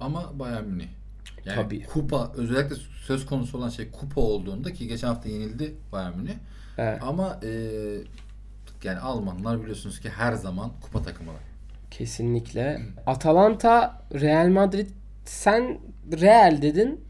[0.00, 0.88] Ama Bayern Münih.
[1.48, 1.82] Yani Tabii.
[1.84, 2.76] kupa, özellikle
[3.06, 6.34] söz konusu olan şey kupa olduğunda ki geçen hafta yenildi Bayern Münih.
[6.78, 7.50] Evet, Ama e,
[8.84, 11.30] yani Almanlar biliyorsunuz ki her zaman kupa takımı.
[11.90, 12.80] kesinlikle.
[13.06, 14.88] Atalanta, Real Madrid
[15.24, 15.78] sen
[16.20, 17.00] Real dedin.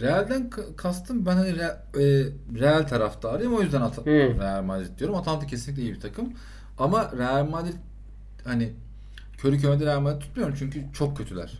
[0.00, 4.06] Real'den kastım ben hani Re- e, Real taraftarıyım o yüzden At-.
[4.06, 5.16] Real Madrid diyorum.
[5.16, 6.32] Atalanta kesinlikle iyi bir takım.
[6.78, 7.74] Ama Real Madrid
[8.44, 8.72] hani
[9.38, 11.58] körü körüne Real Madrid tutmuyorum çünkü çok kötüler.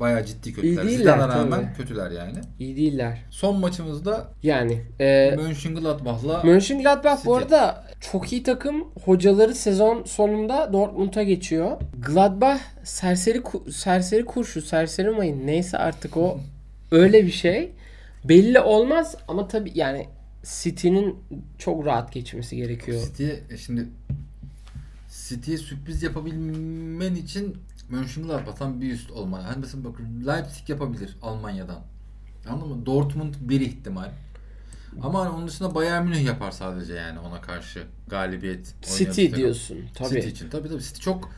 [0.00, 0.84] Bayağı ciddi kötüler.
[0.86, 1.76] değiller Zidane'a rağmen tabii.
[1.76, 2.38] kötüler yani.
[2.58, 3.18] İyi değiller.
[3.30, 7.44] Son maçımızda Yani e, Mönchengladbach'la Mönchengladbach bu City.
[7.54, 8.84] arada çok iyi takım.
[9.04, 11.76] Hocaları sezon sonunda Dortmund'a geçiyor.
[11.98, 13.42] Gladbach serseri
[13.72, 16.40] serseri kurşu, serseri mayın neyse artık o
[16.90, 17.72] öyle bir şey.
[18.24, 20.06] Belli olmaz ama tabii yani
[20.62, 21.16] City'nin
[21.58, 23.02] çok rahat geçmesi gerekiyor.
[23.06, 23.88] City'ye e, şimdi
[25.28, 27.56] City'ye sürpriz yapabilmen için
[27.90, 29.42] Mönchengladbach'tan bir üst olmalı.
[29.42, 31.80] Hani mesela bakın Leipzig yapabilir Almanya'dan.
[32.48, 32.86] Anladın mı?
[32.86, 34.10] Dortmund bir ihtimal.
[35.02, 38.74] Ama hani onun dışında Bayern Münih yapar sadece yani ona karşı galibiyet.
[38.82, 39.78] City diyorsun.
[39.94, 40.08] Tabii.
[40.08, 40.50] City için.
[40.50, 40.82] Tabii tabii.
[40.82, 41.30] City çok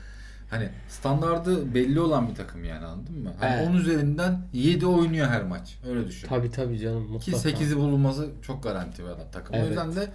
[0.51, 3.33] hani standardı belli olan bir takım yani anladın mı?
[3.41, 3.69] Hani Evet.
[3.69, 5.79] 10 üzerinden 7 oynuyor her maç.
[5.89, 6.29] Öyle düşün.
[6.29, 7.59] Tabii tabii canım Ki mutlaka.
[7.59, 9.55] 8'i bulunması çok garanti bir adam takım.
[9.55, 9.65] Evet.
[9.65, 10.09] O yüzden de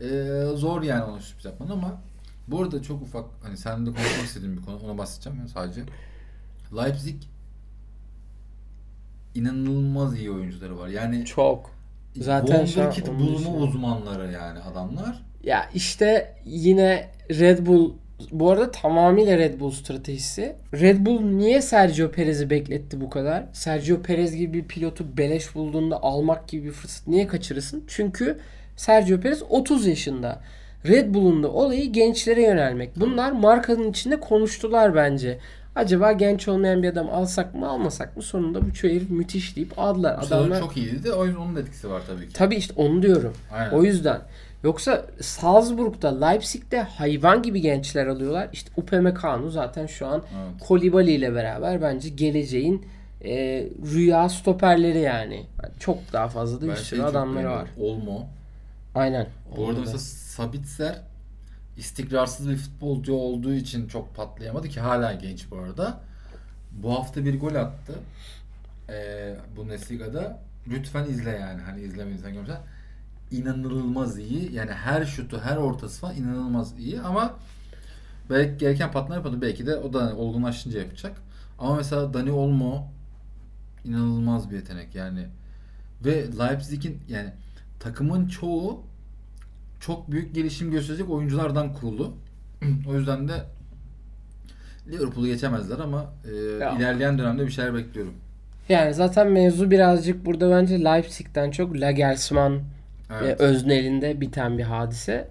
[0.00, 2.00] e, zor yani ona sürpriz yapman ama
[2.48, 5.82] bu arada çok ufak hani seninle de konuşmak istediğim bir konu ona bahsedeceğim ya sadece.
[6.76, 7.22] Leipzig
[9.34, 10.88] inanılmaz iyi oyuncuları var.
[10.88, 11.70] Yani Çok.
[12.16, 15.22] Zaten Wonderkid bulma uzmanları yani adamlar.
[15.42, 17.92] Ya işte yine Red Bull
[18.32, 20.56] bu arada tamamıyla Red Bull stratejisi.
[20.74, 23.44] Red Bull niye Sergio Perez'i bekletti bu kadar?
[23.52, 27.84] Sergio Perez gibi bir pilotu beleş bulduğunda almak gibi bir fırsat niye kaçırırsın?
[27.86, 28.38] Çünkü
[28.76, 30.42] Sergio Perez 30 yaşında.
[30.88, 33.00] Red Bull'un da olayı gençlere yönelmek.
[33.00, 35.38] Bunlar markanın içinde konuştular bence.
[35.76, 38.22] Acaba genç olmayan bir adam alsak mı almasak mı?
[38.22, 40.18] Sonunda bu herif müthiş deyip aldılar.
[40.20, 40.60] Bu Adamlar...
[40.60, 42.32] çok iyiydi de o yüzden onun da etkisi var tabii ki.
[42.32, 43.34] Tabii işte onu diyorum.
[43.52, 43.70] Aynen.
[43.70, 44.20] O yüzden.
[44.64, 48.48] Yoksa Salzburg'da, Leipzig'te hayvan gibi gençler alıyorlar.
[48.52, 50.62] İşte Upamecano zaten şu an Evet.
[50.68, 52.86] Kolibali ile beraber bence geleceğin
[53.24, 55.46] e, rüya stoperleri yani.
[55.80, 57.68] Çok daha fazla da bir sürü adamları var.
[57.80, 58.26] Olmo.
[58.96, 59.26] Aynen.
[59.56, 61.02] Bu arada mesela Sabitzer
[61.76, 66.00] istikrarsız bir futbolcu olduğu için çok patlayamadı ki hala genç bu arada.
[66.72, 67.98] Bu hafta bir gol attı.
[68.88, 70.42] Ee, Bundesliga'da.
[70.68, 71.62] Lütfen izle yani.
[71.62, 72.60] Hani izlemediysen görmüşsen.
[73.30, 74.52] İnanılmaz iyi.
[74.52, 77.34] Yani her şutu, her ortası falan inanılmaz iyi ama
[78.30, 79.42] belki gereken patlar yapmadı.
[79.42, 81.16] Belki de o da olgunlaşınca yapacak.
[81.58, 82.88] Ama mesela Dani Olmo
[83.84, 85.26] inanılmaz bir yetenek yani.
[86.04, 87.32] Ve Leipzig'in yani
[87.80, 88.80] takımın çoğu
[89.80, 92.12] çok büyük gelişim gösterecek oyunculardan kurulu.
[92.88, 93.32] o yüzden de
[94.88, 96.70] Liverpool'u geçemezler ama e, Ya.
[96.78, 98.12] ilerleyen dönemde bir şeyler bekliyorum.
[98.68, 102.60] Yani zaten mevzu birazcık burada bence Leipzig'ten çok Nagelsmann
[103.20, 103.40] Evet.
[103.40, 105.28] e, öznelinde biten bir hadise.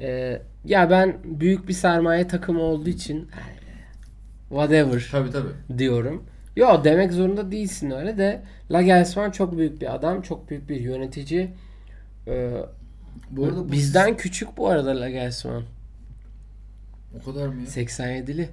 [0.00, 3.28] E, ya ben büyük bir sermaye takımı olduğu için
[4.48, 5.78] whatever Tabii tabii.
[5.78, 6.24] diyorum.
[6.56, 11.50] Yo demek zorunda değilsin öyle de Nagelsmann çok büyük bir adam, çok büyük bir yönetici.
[12.30, 12.50] Ee,
[13.30, 15.62] Bu arada bu bizden küçük bu arada Nagelsmann.
[17.20, 17.66] o kadar mı ya?
[17.66, 18.48] 87'li.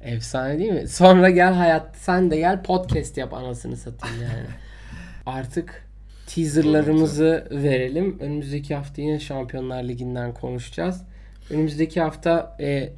[0.00, 0.88] Efsane değil mi?
[0.88, 4.46] Sonra gel hayat sen de gel podcast yap anasını satayım yani.
[5.26, 5.86] Artık
[6.26, 8.18] teaserlarımızı verelim.
[8.20, 11.02] Önümüzdeki hafta yine Şampiyonlar Ligi'nden konuşacağız.
[11.50, 12.92] Önümüzdeki hafta e,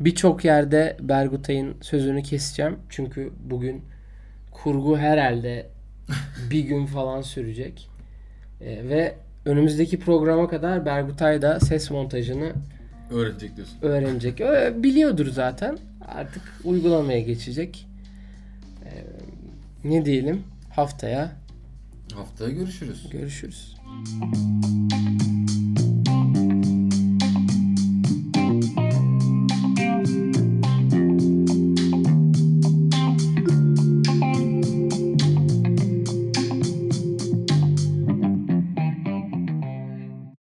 [0.00, 2.78] birçok yerde Bergutay'ın sözünü keseceğim.
[2.88, 3.84] Çünkü bugün
[4.50, 5.66] kurgu herhalde
[6.50, 7.88] bir gün falan sürecek.
[8.60, 9.14] E, ve
[9.46, 12.52] önümüzdeki programa kadar Bergutay da ses montajını
[13.10, 13.76] Öğrenecek diyorsun.
[13.82, 14.40] öğrenecek.
[14.82, 15.78] Biliyordur zaten.
[16.08, 17.86] Artık uygulamaya geçecek.
[18.84, 19.04] Ee,
[19.88, 20.42] ne diyelim?
[20.76, 21.32] Haftaya
[22.14, 23.10] Haftaya görüşürüz.
[23.10, 23.76] görüşürüz.